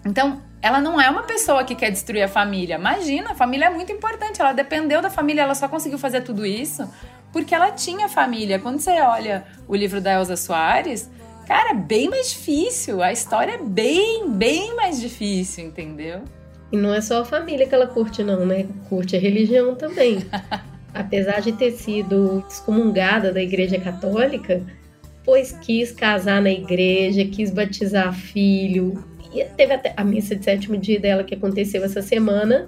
Então, 0.04 0.40
ela 0.62 0.80
não 0.80 0.98
é 1.00 1.10
uma 1.10 1.24
pessoa 1.24 1.64
que 1.64 1.74
quer 1.74 1.90
destruir 1.90 2.22
a 2.22 2.28
família. 2.28 2.76
Imagina, 2.76 3.32
a 3.32 3.34
família 3.34 3.66
é 3.66 3.70
muito 3.70 3.92
importante. 3.92 4.40
Ela 4.40 4.52
dependeu 4.52 5.02
da 5.02 5.10
família, 5.10 5.42
ela 5.42 5.54
só 5.54 5.68
conseguiu 5.68 5.98
fazer 5.98 6.22
tudo 6.22 6.46
isso 6.46 6.88
porque 7.32 7.54
ela 7.54 7.70
tinha 7.70 8.08
família. 8.08 8.58
Quando 8.58 8.80
você 8.80 8.92
olha 9.02 9.44
o 9.68 9.76
livro 9.76 10.00
da 10.00 10.14
Elsa 10.14 10.36
Soares, 10.36 11.10
cara, 11.46 11.72
é 11.72 11.74
bem 11.74 12.08
mais 12.08 12.30
difícil. 12.30 13.02
A 13.02 13.12
história 13.12 13.52
é 13.52 13.58
bem, 13.58 14.30
bem 14.30 14.74
mais 14.74 14.98
difícil, 14.98 15.66
entendeu? 15.66 16.22
E 16.72 16.76
não 16.78 16.94
é 16.94 17.00
só 17.02 17.20
a 17.20 17.24
família 17.26 17.66
que 17.66 17.74
ela 17.74 17.86
curte, 17.86 18.22
não, 18.22 18.46
né? 18.46 18.66
Curte 18.88 19.16
a 19.16 19.20
religião 19.20 19.74
também. 19.74 20.24
apesar 20.94 21.40
de 21.40 21.52
ter 21.52 21.72
sido 21.72 22.42
excomungada 22.48 23.30
da 23.32 23.42
Igreja 23.42 23.78
Católica, 23.78 24.62
pois 25.26 25.50
quis 25.60 25.90
casar 25.90 26.40
na 26.40 26.50
igreja, 26.50 27.24
quis 27.24 27.50
batizar 27.50 28.14
filho. 28.14 29.04
E 29.34 29.44
teve 29.44 29.74
até 29.74 29.92
a 29.96 30.04
missa 30.04 30.36
de 30.36 30.44
sétimo 30.44 30.78
dia 30.78 31.00
dela 31.00 31.24
que 31.24 31.34
aconteceu 31.34 31.84
essa 31.84 32.00
semana, 32.00 32.66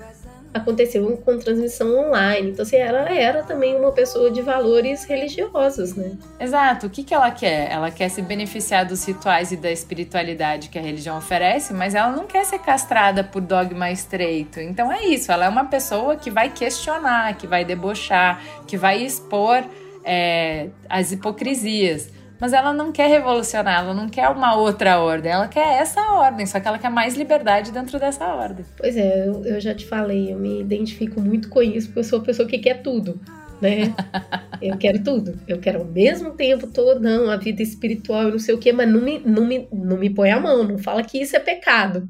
aconteceu 0.53 1.17
com 1.19 1.39
transmissão 1.39 1.97
online. 1.97 2.51
Então, 2.51 2.65
assim, 2.65 2.77
ela 2.77 3.09
era 3.09 3.45
também 3.45 3.77
uma 3.77 3.93
pessoa 3.93 4.29
de 4.29 4.43
valores 4.43 5.05
religiosos, 5.05 5.95
né? 5.95 6.19
Exato. 6.41 6.89
O 6.89 6.91
que, 6.91 7.05
que 7.05 7.15
ela 7.15 7.31
quer? 7.31 7.71
Ela 7.71 7.93
quer 7.93 8.09
se 8.09 8.21
beneficiar 8.21 8.85
dos 8.85 9.05
rituais 9.07 9.53
e 9.53 9.57
da 9.57 9.71
espiritualidade 9.71 10.69
que 10.69 10.79
a 10.79 10.83
religião 10.83 11.17
oferece, 11.17 11.73
mas 11.73 11.95
ela 11.95 12.11
não 12.11 12.27
quer 12.27 12.45
ser 12.45 12.59
castrada 12.59 13.23
por 13.23 13.41
dogma 13.41 13.91
estreito. 13.93 14.59
Então 14.59 14.93
é 14.93 15.05
isso. 15.05 15.31
Ela 15.31 15.45
é 15.45 15.49
uma 15.49 15.67
pessoa 15.67 16.17
que 16.17 16.29
vai 16.31 16.51
questionar, 16.51 17.37
que 17.37 17.47
vai 17.47 17.65
debochar, 17.65 18.43
que 18.67 18.77
vai 18.77 19.01
expor 19.03 19.65
é, 20.05 20.69
as 20.89 21.13
hipocrisias. 21.13 22.18
Mas 22.41 22.53
ela 22.53 22.73
não 22.73 22.93
quer 22.93 23.09
revolucionar, 23.09 23.81
ela 23.81 23.93
não 23.93 24.09
quer 24.09 24.29
uma 24.29 24.57
outra 24.57 25.01
ordem, 25.01 25.33
ela 25.33 25.49
quer 25.49 25.81
essa 25.81 26.01
ordem, 26.13 26.47
só 26.47 26.61
que 26.61 26.69
ela 26.69 26.79
quer 26.79 26.91
mais 26.91 27.17
liberdade 27.17 27.73
dentro 27.73 27.99
dessa 27.99 28.27
ordem. 28.27 28.65
Pois 28.77 28.97
é, 28.97 29.27
eu, 29.27 29.45
eu 29.45 29.61
já 29.61 29.75
te 29.75 29.85
falei, 29.85 30.33
eu 30.33 30.39
me 30.39 30.61
identifico 30.61 31.21
muito 31.21 31.49
com 31.49 31.61
isso, 31.61 31.89
porque 31.89 32.01
eu 32.01 32.05
sou 32.05 32.21
a 32.21 32.25
pessoa 32.25 32.49
que 32.49 32.59
quer 32.59 32.81
tudo, 32.81 33.21
né? 33.61 33.93
eu 34.63 34.79
quero 34.79 35.03
tudo. 35.03 35.39
Eu 35.49 35.59
quero 35.59 35.81
ao 35.81 35.85
mesmo 35.85 36.31
tempo 36.33 36.69
todo, 36.69 37.01
não, 37.01 37.29
a 37.29 37.37
vida 37.37 37.61
espiritual, 37.61 38.31
não 38.31 38.39
sei 38.39 38.55
o 38.55 38.59
quê, 38.59 38.73
mas 38.73 38.89
não 38.89 39.01
me, 39.01 39.19
não, 39.19 39.45
me, 39.45 39.69
não 39.73 39.97
me 39.97 40.09
põe 40.09 40.31
a 40.31 40.39
mão, 40.39 40.63
não 40.63 40.79
fala 40.79 41.03
que 41.03 41.21
isso 41.21 41.35
é 41.35 41.41
pecado, 41.41 42.09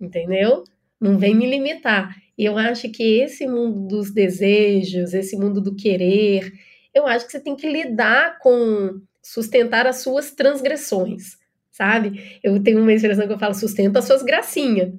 entendeu? 0.00 0.64
Não 1.00 1.16
vem 1.16 1.34
me 1.34 1.46
limitar. 1.48 2.16
E 2.36 2.44
eu 2.44 2.58
acho 2.58 2.90
que 2.90 3.20
esse 3.20 3.46
mundo 3.46 3.86
dos 3.86 4.10
desejos, 4.10 5.14
esse 5.14 5.36
mundo 5.36 5.60
do 5.60 5.76
querer, 5.76 6.52
eu 6.92 7.06
acho 7.06 7.26
que 7.26 7.32
você 7.32 7.38
tem 7.38 7.54
que 7.54 7.70
lidar 7.70 8.38
com 8.40 9.00
sustentar 9.22 9.86
as 9.86 9.96
suas 9.96 10.32
transgressões, 10.32 11.36
sabe? 11.70 12.38
Eu 12.42 12.62
tenho 12.62 12.80
uma 12.80 12.92
expressão 12.92 13.26
que 13.26 13.32
eu 13.32 13.38
falo, 13.38 13.54
sustenta 13.54 13.98
as 13.98 14.04
suas 14.04 14.22
gracinhas. 14.22 14.92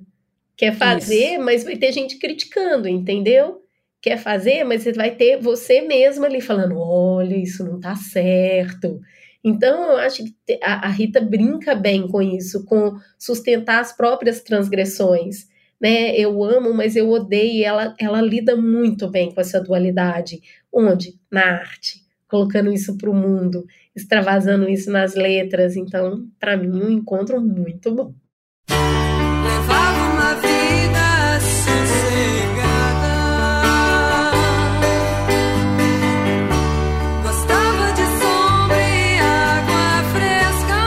Quer 0.55 0.75
fazer, 0.75 1.33
Isso. 1.33 1.43
mas 1.43 1.63
vai 1.63 1.75
ter 1.75 1.91
gente 1.91 2.17
criticando, 2.17 2.87
entendeu? 2.87 3.61
Quer 4.01 4.17
fazer, 4.17 4.63
mas 4.63 4.83
você 4.83 4.93
vai 4.93 5.11
ter 5.11 5.39
você 5.39 5.81
mesma 5.81 6.27
ali 6.27 6.41
falando: 6.41 6.77
olha, 6.77 7.35
isso 7.35 7.63
não 7.63 7.79
tá 7.79 7.95
certo. 7.95 8.99
Então, 9.43 9.91
eu 9.91 9.97
acho 9.97 10.23
que 10.23 10.59
a, 10.61 10.87
Rita 10.87 11.19
brinca 11.19 11.73
bem 11.73 12.07
com 12.07 12.21
isso, 12.21 12.63
com 12.65 12.95
sustentar 13.17 13.79
as 13.79 13.95
próprias 13.95 14.41
transgressões. 14.41 15.47
Né? 15.79 16.15
Eu 16.15 16.43
amo, 16.43 16.73
mas 16.73 16.95
eu 16.95 17.09
odeio. 17.09 17.65
Ela, 17.65 17.95
ela 17.99 18.21
lida 18.21 18.55
muito 18.55 19.09
bem 19.09 19.31
com 19.31 19.41
essa 19.41 19.59
dualidade. 19.59 20.41
Onde? 20.71 21.19
Na 21.31 21.41
arte, 21.59 22.01
colocando 22.27 22.71
isso 22.71 22.97
para 22.97 23.09
o 23.09 23.15
mundo 23.15 23.65
extravasando 23.95 24.69
isso 24.69 24.91
nas 24.91 25.15
letras. 25.15 25.75
Então, 25.75 26.25
para 26.39 26.57
mim, 26.57 26.83
um 26.83 26.89
encontro 26.89 27.41
muito 27.41 27.93
bom. 27.93 28.13
Levava 28.69 30.13
uma 30.13 30.33
vida 30.35 31.39
sossegada. 31.41 32.71
Gostava 37.23 37.91
de 37.93 38.05
sombra 38.19 38.77
e 38.77 39.19
água 39.19 40.03
fresca. 40.13 40.77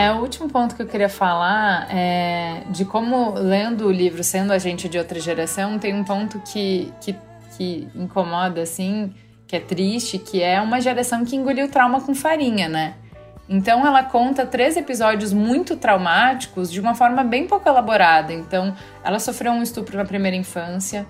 É, 0.00 0.12
o 0.12 0.20
último 0.20 0.48
ponto 0.48 0.74
que 0.74 0.82
eu 0.82 0.86
queria 0.86 1.08
falar 1.08 1.86
é 1.94 2.64
de 2.70 2.84
como, 2.84 3.34
lendo 3.34 3.86
o 3.86 3.92
livro 3.92 4.24
Sendo 4.24 4.52
a 4.52 4.58
Gente 4.58 4.88
de 4.88 4.98
Outra 4.98 5.20
Geração, 5.20 5.78
tem 5.78 5.94
um 5.94 6.02
ponto 6.02 6.40
que, 6.40 6.92
que, 7.00 7.14
que 7.56 7.88
incomoda, 7.94 8.62
assim, 8.62 9.14
que 9.54 9.56
é 9.56 9.60
triste, 9.60 10.18
que 10.18 10.42
é 10.42 10.60
uma 10.60 10.80
geração 10.80 11.24
que 11.24 11.36
engoliu 11.36 11.68
trauma 11.68 12.00
com 12.00 12.14
farinha, 12.14 12.68
né? 12.68 12.94
Então 13.48 13.86
ela 13.86 14.02
conta 14.02 14.44
três 14.44 14.76
episódios 14.76 15.32
muito 15.32 15.76
traumáticos 15.76 16.72
de 16.72 16.80
uma 16.80 16.94
forma 16.94 17.22
bem 17.22 17.46
pouco 17.46 17.68
elaborada. 17.68 18.32
Então 18.32 18.74
ela 19.04 19.20
sofreu 19.20 19.52
um 19.52 19.62
estupro 19.62 19.96
na 19.96 20.04
primeira 20.04 20.36
infância. 20.36 21.06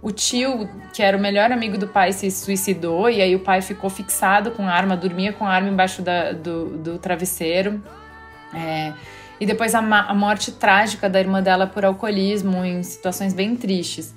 O 0.00 0.12
tio, 0.12 0.68
que 0.92 1.02
era 1.02 1.16
o 1.16 1.20
melhor 1.20 1.50
amigo 1.50 1.76
do 1.76 1.88
pai, 1.88 2.12
se 2.12 2.30
suicidou 2.30 3.10
e 3.10 3.20
aí 3.20 3.34
o 3.34 3.40
pai 3.40 3.62
ficou 3.62 3.90
fixado 3.90 4.52
com 4.52 4.62
a 4.62 4.70
arma, 4.70 4.96
dormia 4.96 5.32
com 5.32 5.44
a 5.44 5.50
arma 5.50 5.68
embaixo 5.68 6.00
da, 6.00 6.30
do, 6.30 6.66
do 6.78 6.98
travesseiro. 6.98 7.82
É, 8.54 8.92
e 9.40 9.46
depois 9.46 9.74
a, 9.74 9.80
a 9.80 10.14
morte 10.14 10.52
trágica 10.52 11.08
da 11.10 11.18
irmã 11.18 11.42
dela 11.42 11.66
por 11.66 11.84
alcoolismo 11.84 12.64
em 12.64 12.80
situações 12.82 13.34
bem 13.34 13.56
tristes. 13.56 14.14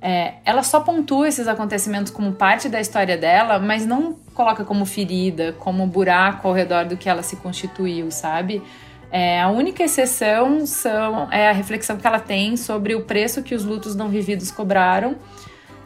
É, 0.00 0.34
ela 0.44 0.62
só 0.62 0.80
pontua 0.80 1.26
esses 1.28 1.48
acontecimentos 1.48 2.12
como 2.12 2.32
parte 2.32 2.68
da 2.68 2.80
história 2.80 3.16
dela, 3.16 3.58
mas 3.58 3.84
não 3.84 4.14
coloca 4.32 4.64
como 4.64 4.86
ferida, 4.86 5.52
como 5.58 5.86
buraco 5.86 6.46
ao 6.46 6.54
redor 6.54 6.84
do 6.84 6.96
que 6.96 7.08
ela 7.08 7.22
se 7.22 7.36
constituiu, 7.36 8.10
sabe? 8.10 8.62
É, 9.10 9.40
a 9.40 9.48
única 9.48 9.82
exceção 9.82 10.66
são, 10.66 11.30
é 11.32 11.48
a 11.48 11.52
reflexão 11.52 11.96
que 11.96 12.06
ela 12.06 12.20
tem 12.20 12.56
sobre 12.56 12.94
o 12.94 13.02
preço 13.02 13.42
que 13.42 13.54
os 13.54 13.64
lutos 13.64 13.96
não 13.96 14.08
vividos 14.08 14.50
cobraram. 14.50 15.16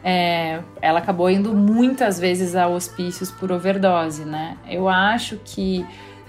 É, 0.03 0.59
ela 0.81 0.99
acabou 0.99 1.29
indo 1.29 1.53
muitas 1.53 2.19
vezes 2.19 2.55
a 2.55 2.67
hospícios 2.67 3.31
por 3.31 3.51
overdose, 3.51 4.25
né? 4.25 4.57
Eu 4.69 4.89
acho 4.89 5.39
que 5.45 5.85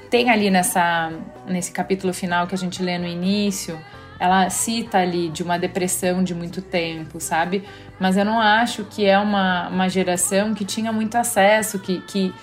tem 0.09 0.31
ali 0.31 0.49
nessa, 0.49 1.12
nesse 1.47 1.73
capítulo 1.73 2.14
final 2.14 2.47
que 2.47 2.55
a 2.55 2.59
gente 2.59 2.81
lê 2.81 2.97
no 2.97 3.07
início 3.07 3.77
ela 4.18 4.48
cita 4.50 4.98
ali 4.98 5.29
de 5.29 5.42
uma 5.42 5.59
depressão 5.59 6.22
de 6.22 6.35
muito 6.35 6.62
tempo, 6.62 7.20
sabe? 7.20 7.64
Mas 7.98 8.16
eu 8.16 8.24
não 8.24 8.40
acho 8.40 8.85
que 8.85 9.05
é 9.05 9.18
uma, 9.18 9.68
uma 9.68 9.88
geração 9.88 10.55
que 10.55 10.64
tinha 10.64 10.92
muito 10.92 11.16
acesso, 11.16 11.79
que, 11.79 12.00
que, 12.03 12.35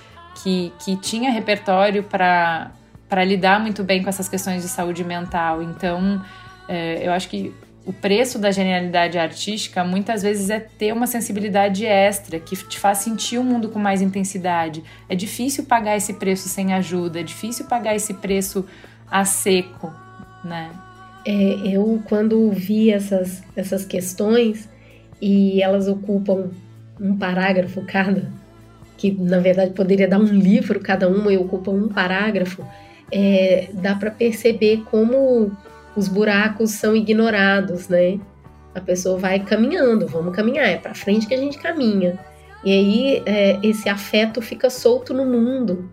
que, 0.41 0.73
que 0.79 0.95
tinha 0.97 1.31
repertório 1.31 2.03
para 2.03 2.71
lidar 3.25 3.59
muito 3.59 3.83
bem 3.83 4.01
com 4.01 4.09
essas 4.09 4.27
questões 4.29 4.61
de 4.61 4.69
saúde 4.69 5.03
mental. 5.03 5.61
Então, 5.61 6.21
é, 6.67 7.05
eu 7.05 7.11
acho 7.11 7.27
que 7.27 7.53
o 7.85 7.91
preço 7.91 8.37
da 8.37 8.51
genialidade 8.51 9.17
artística 9.17 9.83
muitas 9.83 10.21
vezes 10.21 10.49
é 10.49 10.59
ter 10.59 10.93
uma 10.93 11.07
sensibilidade 11.07 11.85
extra 11.85 12.39
que 12.39 12.55
te 12.55 12.77
faz 12.77 12.99
sentir 12.99 13.39
o 13.39 13.43
mundo 13.43 13.69
com 13.69 13.79
mais 13.79 14.01
intensidade. 14.01 14.83
É 15.09 15.15
difícil 15.15 15.65
pagar 15.65 15.97
esse 15.97 16.13
preço 16.13 16.47
sem 16.47 16.73
ajuda, 16.73 17.19
é 17.19 17.23
difícil 17.23 17.65
pagar 17.65 17.95
esse 17.95 18.13
preço 18.13 18.65
a 19.09 19.25
seco, 19.25 19.91
né? 20.43 20.69
É, 21.25 21.31
eu, 21.65 22.01
quando 22.05 22.51
vi 22.51 22.91
essas, 22.91 23.43
essas 23.55 23.85
questões 23.85 24.67
e 25.21 25.61
elas 25.61 25.87
ocupam 25.87 26.49
um 26.99 27.17
parágrafo 27.17 27.83
cada, 27.85 28.31
que 28.97 29.11
na 29.11 29.39
verdade 29.39 29.71
poderia 29.73 30.07
dar 30.07 30.19
um 30.19 30.25
livro 30.25 30.79
cada 30.79 31.07
uma 31.07 31.31
e 31.31 31.37
ocupa 31.37 31.71
um 31.71 31.87
parágrafo, 31.87 32.65
é, 33.11 33.69
dá 33.73 33.95
para 33.95 34.09
perceber 34.09 34.83
como 34.89 35.51
os 35.95 36.07
buracos 36.07 36.71
são 36.71 36.95
ignorados, 36.95 37.87
né? 37.87 38.19
A 38.73 38.79
pessoa 38.79 39.17
vai 39.17 39.39
caminhando, 39.39 40.07
vamos 40.07 40.35
caminhar, 40.35 40.65
é 40.65 40.77
para 40.77 40.93
frente 40.93 41.27
que 41.27 41.33
a 41.33 41.37
gente 41.37 41.57
caminha. 41.57 42.17
E 42.63 42.71
aí 42.71 43.23
é, 43.25 43.59
esse 43.61 43.89
afeto 43.89 44.41
fica 44.41 44.69
solto 44.69 45.13
no 45.13 45.25
mundo. 45.25 45.89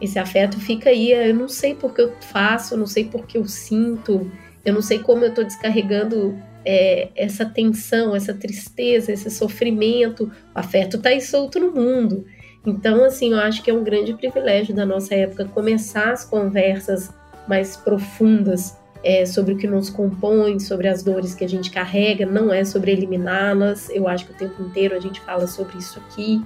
Esse 0.00 0.18
afeto 0.18 0.58
fica 0.58 0.90
aí, 0.90 1.12
eu 1.12 1.34
não 1.34 1.48
sei 1.48 1.74
porque 1.74 2.00
eu 2.00 2.12
faço, 2.20 2.76
não 2.76 2.86
sei 2.86 3.04
porque 3.04 3.36
eu 3.36 3.46
sinto, 3.46 4.30
eu 4.64 4.72
não 4.72 4.82
sei 4.82 4.98
como 4.98 5.24
eu 5.24 5.28
estou 5.28 5.44
descarregando 5.44 6.36
é, 6.64 7.08
essa 7.14 7.44
tensão, 7.44 8.16
essa 8.16 8.32
tristeza, 8.32 9.12
esse 9.12 9.30
sofrimento. 9.30 10.24
O 10.24 10.58
afeto 10.58 10.96
está 10.96 11.10
aí 11.10 11.20
solto 11.20 11.60
no 11.60 11.72
mundo. 11.72 12.24
Então, 12.66 13.04
assim, 13.04 13.32
eu 13.32 13.38
acho 13.38 13.62
que 13.62 13.70
é 13.70 13.74
um 13.74 13.84
grande 13.84 14.14
privilégio 14.14 14.74
da 14.74 14.86
nossa 14.86 15.14
época 15.14 15.44
começar 15.44 16.12
as 16.12 16.24
conversas 16.24 17.12
mais 17.46 17.76
profundas 17.76 18.74
é, 19.04 19.26
sobre 19.26 19.52
o 19.52 19.58
que 19.58 19.66
nos 19.66 19.90
compõe, 19.90 20.58
sobre 20.58 20.88
as 20.88 21.02
dores 21.02 21.34
que 21.34 21.44
a 21.44 21.48
gente 21.48 21.70
carrega, 21.70 22.24
não 22.24 22.52
é 22.52 22.64
sobre 22.64 22.90
eliminá-las. 22.90 23.90
Eu 23.90 24.08
acho 24.08 24.24
que 24.24 24.32
o 24.32 24.34
tempo 24.34 24.62
inteiro 24.62 24.96
a 24.96 25.00
gente 25.00 25.20
fala 25.20 25.46
sobre 25.46 25.76
isso 25.76 26.00
aqui, 26.00 26.42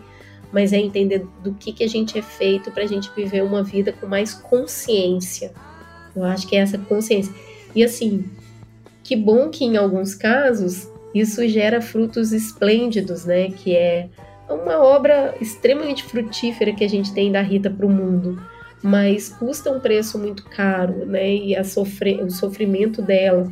mas 0.50 0.72
é 0.72 0.78
entender 0.78 1.24
do 1.44 1.54
que, 1.54 1.72
que 1.72 1.84
a 1.84 1.88
gente 1.88 2.18
é 2.18 2.22
feito 2.22 2.72
para 2.72 2.82
a 2.82 2.86
gente 2.86 3.10
viver 3.14 3.44
uma 3.44 3.62
vida 3.62 3.92
com 3.92 4.08
mais 4.08 4.34
consciência. 4.34 5.52
Eu 6.16 6.24
acho 6.24 6.48
que 6.48 6.56
é 6.56 6.60
essa 6.60 6.78
consciência. 6.78 7.32
E 7.74 7.84
assim, 7.84 8.24
que 9.02 9.16
bom 9.16 9.48
que 9.48 9.64
em 9.64 9.76
alguns 9.76 10.14
casos 10.14 10.88
isso 11.14 11.46
gera 11.48 11.80
frutos 11.80 12.32
esplêndidos, 12.32 13.24
né? 13.24 13.50
Que 13.50 13.74
é 13.74 14.08
uma 14.48 14.78
obra 14.78 15.34
extremamente 15.40 16.04
frutífera 16.04 16.72
que 16.72 16.84
a 16.84 16.88
gente 16.88 17.12
tem 17.12 17.30
da 17.30 17.40
Rita 17.40 17.70
para 17.70 17.86
o 17.86 17.90
mundo, 17.90 18.40
mas 18.82 19.28
custa 19.28 19.70
um 19.70 19.80
preço 19.80 20.18
muito 20.18 20.44
caro, 20.44 21.04
né? 21.06 21.34
E 21.34 21.56
a 21.56 21.64
sofrer, 21.64 22.22
o 22.22 22.30
sofrimento 22.30 23.02
dela, 23.02 23.50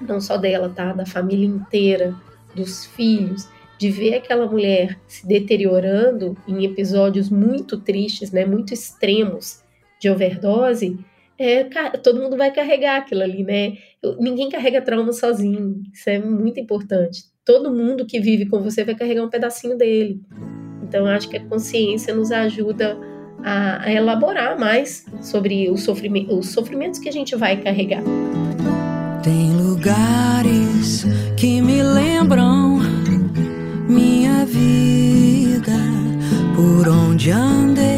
não 0.00 0.20
só 0.20 0.36
dela, 0.36 0.68
tá? 0.68 0.92
Da 0.92 1.06
família 1.06 1.46
inteira, 1.46 2.14
dos 2.54 2.86
filhos, 2.86 3.48
de 3.78 3.90
ver 3.90 4.14
aquela 4.14 4.46
mulher 4.46 4.98
se 5.06 5.26
deteriorando 5.26 6.36
em 6.46 6.64
episódios 6.64 7.30
muito 7.30 7.78
tristes, 7.78 8.32
né? 8.32 8.44
Muito 8.44 8.74
extremos 8.74 9.62
de 10.00 10.10
overdose 10.10 10.98
é, 11.38 11.64
todo 12.02 12.20
mundo 12.20 12.36
vai 12.36 12.50
carregar 12.50 12.96
aquilo 12.96 13.22
ali, 13.22 13.44
né? 13.44 13.74
Ninguém 14.18 14.48
carrega 14.48 14.82
trauma 14.82 15.12
sozinho, 15.12 15.80
isso 15.92 16.10
é 16.10 16.18
muito 16.18 16.58
importante. 16.58 17.22
todo 17.44 17.72
mundo 17.72 18.04
que 18.04 18.20
vive 18.20 18.44
com 18.44 18.60
você 18.60 18.84
vai 18.84 18.94
carregar 18.94 19.24
um 19.24 19.30
pedacinho 19.30 19.74
dele. 19.78 20.20
Então, 20.82 21.06
acho 21.06 21.28
que 21.30 21.36
a 21.38 21.44
consciência 21.44 22.14
nos 22.14 22.30
ajuda 22.30 22.98
a, 23.42 23.84
a 23.84 23.92
elaborar 23.92 24.58
mais 24.58 25.06
sobre 25.22 25.70
os, 25.70 25.82
sofrimento, 25.82 26.36
os 26.36 26.50
sofrimentos 26.50 26.98
que 26.98 27.08
a 27.08 27.12
gente 27.12 27.34
vai 27.36 27.56
carregar. 27.56 28.02
Tem 29.22 29.52
lugares 29.52 31.06
que 31.36 31.62
me 31.62 31.82
lembram 31.82 32.80
minha 33.88 34.44
vida, 34.44 35.72
por 36.54 36.88
onde 36.88 37.30
andei. 37.30 37.97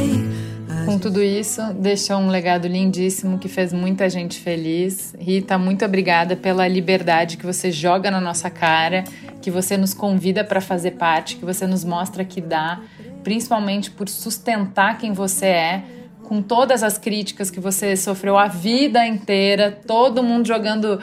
Com 0.91 0.99
tudo 0.99 1.23
isso, 1.23 1.63
deixou 1.75 2.17
um 2.17 2.29
legado 2.29 2.67
lindíssimo 2.67 3.39
que 3.39 3.47
fez 3.47 3.73
muita 3.73 4.11
gente 4.11 4.41
feliz. 4.41 5.15
Rita, 5.17 5.57
muito 5.57 5.85
obrigada 5.85 6.35
pela 6.35 6.67
liberdade 6.67 7.37
que 7.37 7.47
você 7.47 7.71
joga 7.71 8.11
na 8.11 8.21
nossa 8.21 8.51
cara, 8.51 9.05
que 9.41 9.53
você 9.53 9.77
nos 9.77 9.95
convida 9.95 10.43
para 10.43 10.61
fazer 10.61 10.93
parte, 10.93 11.37
que 11.37 11.45
você 11.45 11.65
nos 11.65 11.85
mostra 11.85 12.25
que 12.25 12.41
dá, 12.41 12.81
principalmente 13.23 13.89
por 13.89 14.09
sustentar 14.09 14.99
quem 14.99 15.13
você 15.13 15.47
é, 15.47 15.85
com 16.25 16.43
todas 16.43 16.83
as 16.83 16.99
críticas 16.99 17.53
que 17.53 17.61
você 17.61 17.95
sofreu 17.95 18.37
a 18.37 18.49
vida 18.49 19.07
inteira, 19.07 19.71
todo 19.87 20.25
mundo 20.25 20.49
jogando 20.49 21.01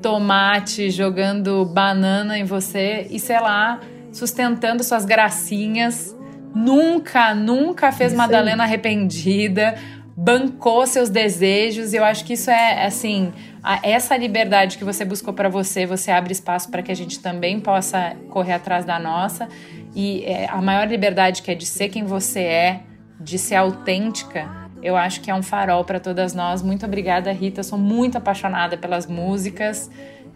tomate, 0.00 0.90
jogando 0.90 1.62
banana 1.66 2.38
em 2.38 2.44
você 2.44 3.06
e 3.10 3.20
sei 3.20 3.38
lá, 3.38 3.80
sustentando 4.14 4.82
suas 4.82 5.04
gracinhas. 5.04 6.15
Nunca, 6.56 7.34
nunca 7.34 7.92
fez 7.92 8.12
isso 8.12 8.18
Madalena 8.18 8.64
aí. 8.64 8.70
arrependida, 8.70 9.74
bancou 10.16 10.86
seus 10.86 11.10
desejos. 11.10 11.92
E 11.92 11.96
eu 11.96 12.04
acho 12.04 12.24
que 12.24 12.32
isso 12.32 12.50
é 12.50 12.86
assim, 12.86 13.30
a, 13.62 13.78
essa 13.82 14.16
liberdade 14.16 14.78
que 14.78 14.84
você 14.84 15.04
buscou 15.04 15.34
para 15.34 15.50
você, 15.50 15.84
você 15.84 16.10
abre 16.10 16.32
espaço 16.32 16.70
para 16.70 16.82
que 16.82 16.90
a 16.90 16.96
gente 16.96 17.20
também 17.20 17.60
possa 17.60 18.16
correr 18.30 18.54
atrás 18.54 18.86
da 18.86 18.98
nossa. 18.98 19.48
E 19.94 20.24
é, 20.24 20.48
a 20.48 20.62
maior 20.62 20.88
liberdade 20.88 21.42
que 21.42 21.50
é 21.50 21.54
de 21.54 21.66
ser 21.66 21.90
quem 21.90 22.04
você 22.04 22.40
é, 22.40 22.80
de 23.20 23.38
ser 23.38 23.56
autêntica, 23.56 24.48
eu 24.82 24.96
acho 24.96 25.20
que 25.20 25.30
é 25.30 25.34
um 25.34 25.42
farol 25.42 25.84
para 25.84 26.00
todas 26.00 26.32
nós. 26.32 26.62
Muito 26.62 26.86
obrigada, 26.86 27.30
Rita. 27.32 27.62
Sou 27.62 27.78
muito 27.78 28.16
apaixonada 28.16 28.78
pelas 28.78 29.06
músicas 29.06 29.90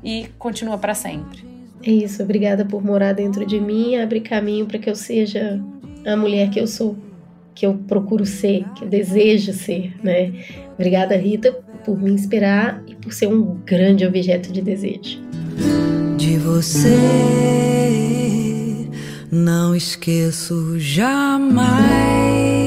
e 0.05 0.29
continua 0.39 0.77
para 0.77 0.93
sempre. 0.93 1.49
É 1.83 1.91
isso, 1.91 2.23
obrigada 2.23 2.63
por 2.63 2.85
morar 2.85 3.15
dentro 3.15 3.47
de 3.47 3.59
mim, 3.59 3.97
abre 3.97 4.21
caminho 4.21 4.67
para 4.67 4.79
que 4.79 4.91
eu 4.91 4.95
seja 4.95 5.59
a 6.07 6.17
mulher 6.17 6.51
que 6.51 6.61
eu 6.61 6.67
sou, 6.67 6.97
que 7.55 7.67
eu 7.67 7.75
procuro 7.75 8.25
ser, 8.25 8.65
que 8.77 8.85
eu 8.85 8.89
desejo 8.89 9.53
ser, 9.53 9.95
né? 10.03 10.33
Obrigada, 10.75 11.17
Rita, 11.17 11.53
por 11.85 12.01
me 12.01 12.11
inspirar 12.11 12.83
e 12.87 12.95
por 12.95 13.13
ser 13.13 13.29
um 13.29 13.57
grande 13.65 14.07
objeto 14.07 14.53
de 14.53 14.63
desejo. 14.63 15.21
De 16.17 16.37
você 16.37 16.97
não 19.31 19.75
esqueço 19.75 20.79
jamais. 20.79 22.60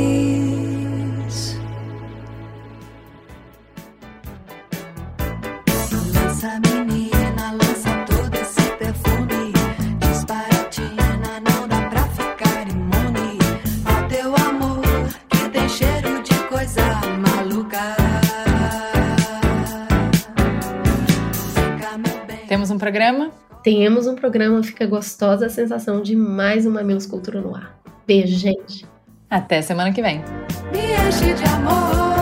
Temos 23.63 24.07
um 24.07 24.15
programa, 24.15 24.61
fica 24.61 24.85
gostosa 24.85 25.45
a 25.45 25.49
sensação 25.49 26.01
de 26.01 26.17
mais 26.17 26.65
uma 26.65 26.81
Mamilos 26.81 27.05
Cultura 27.05 27.39
no 27.39 27.55
ar. 27.55 27.79
Beijo, 28.05 28.37
gente. 28.37 28.85
Até 29.29 29.61
semana 29.61 29.93
que 29.93 30.01
vem. 30.01 30.21
Me 30.73 31.07
enche 31.07 31.33
de 31.33 31.45
amor. 31.45 32.12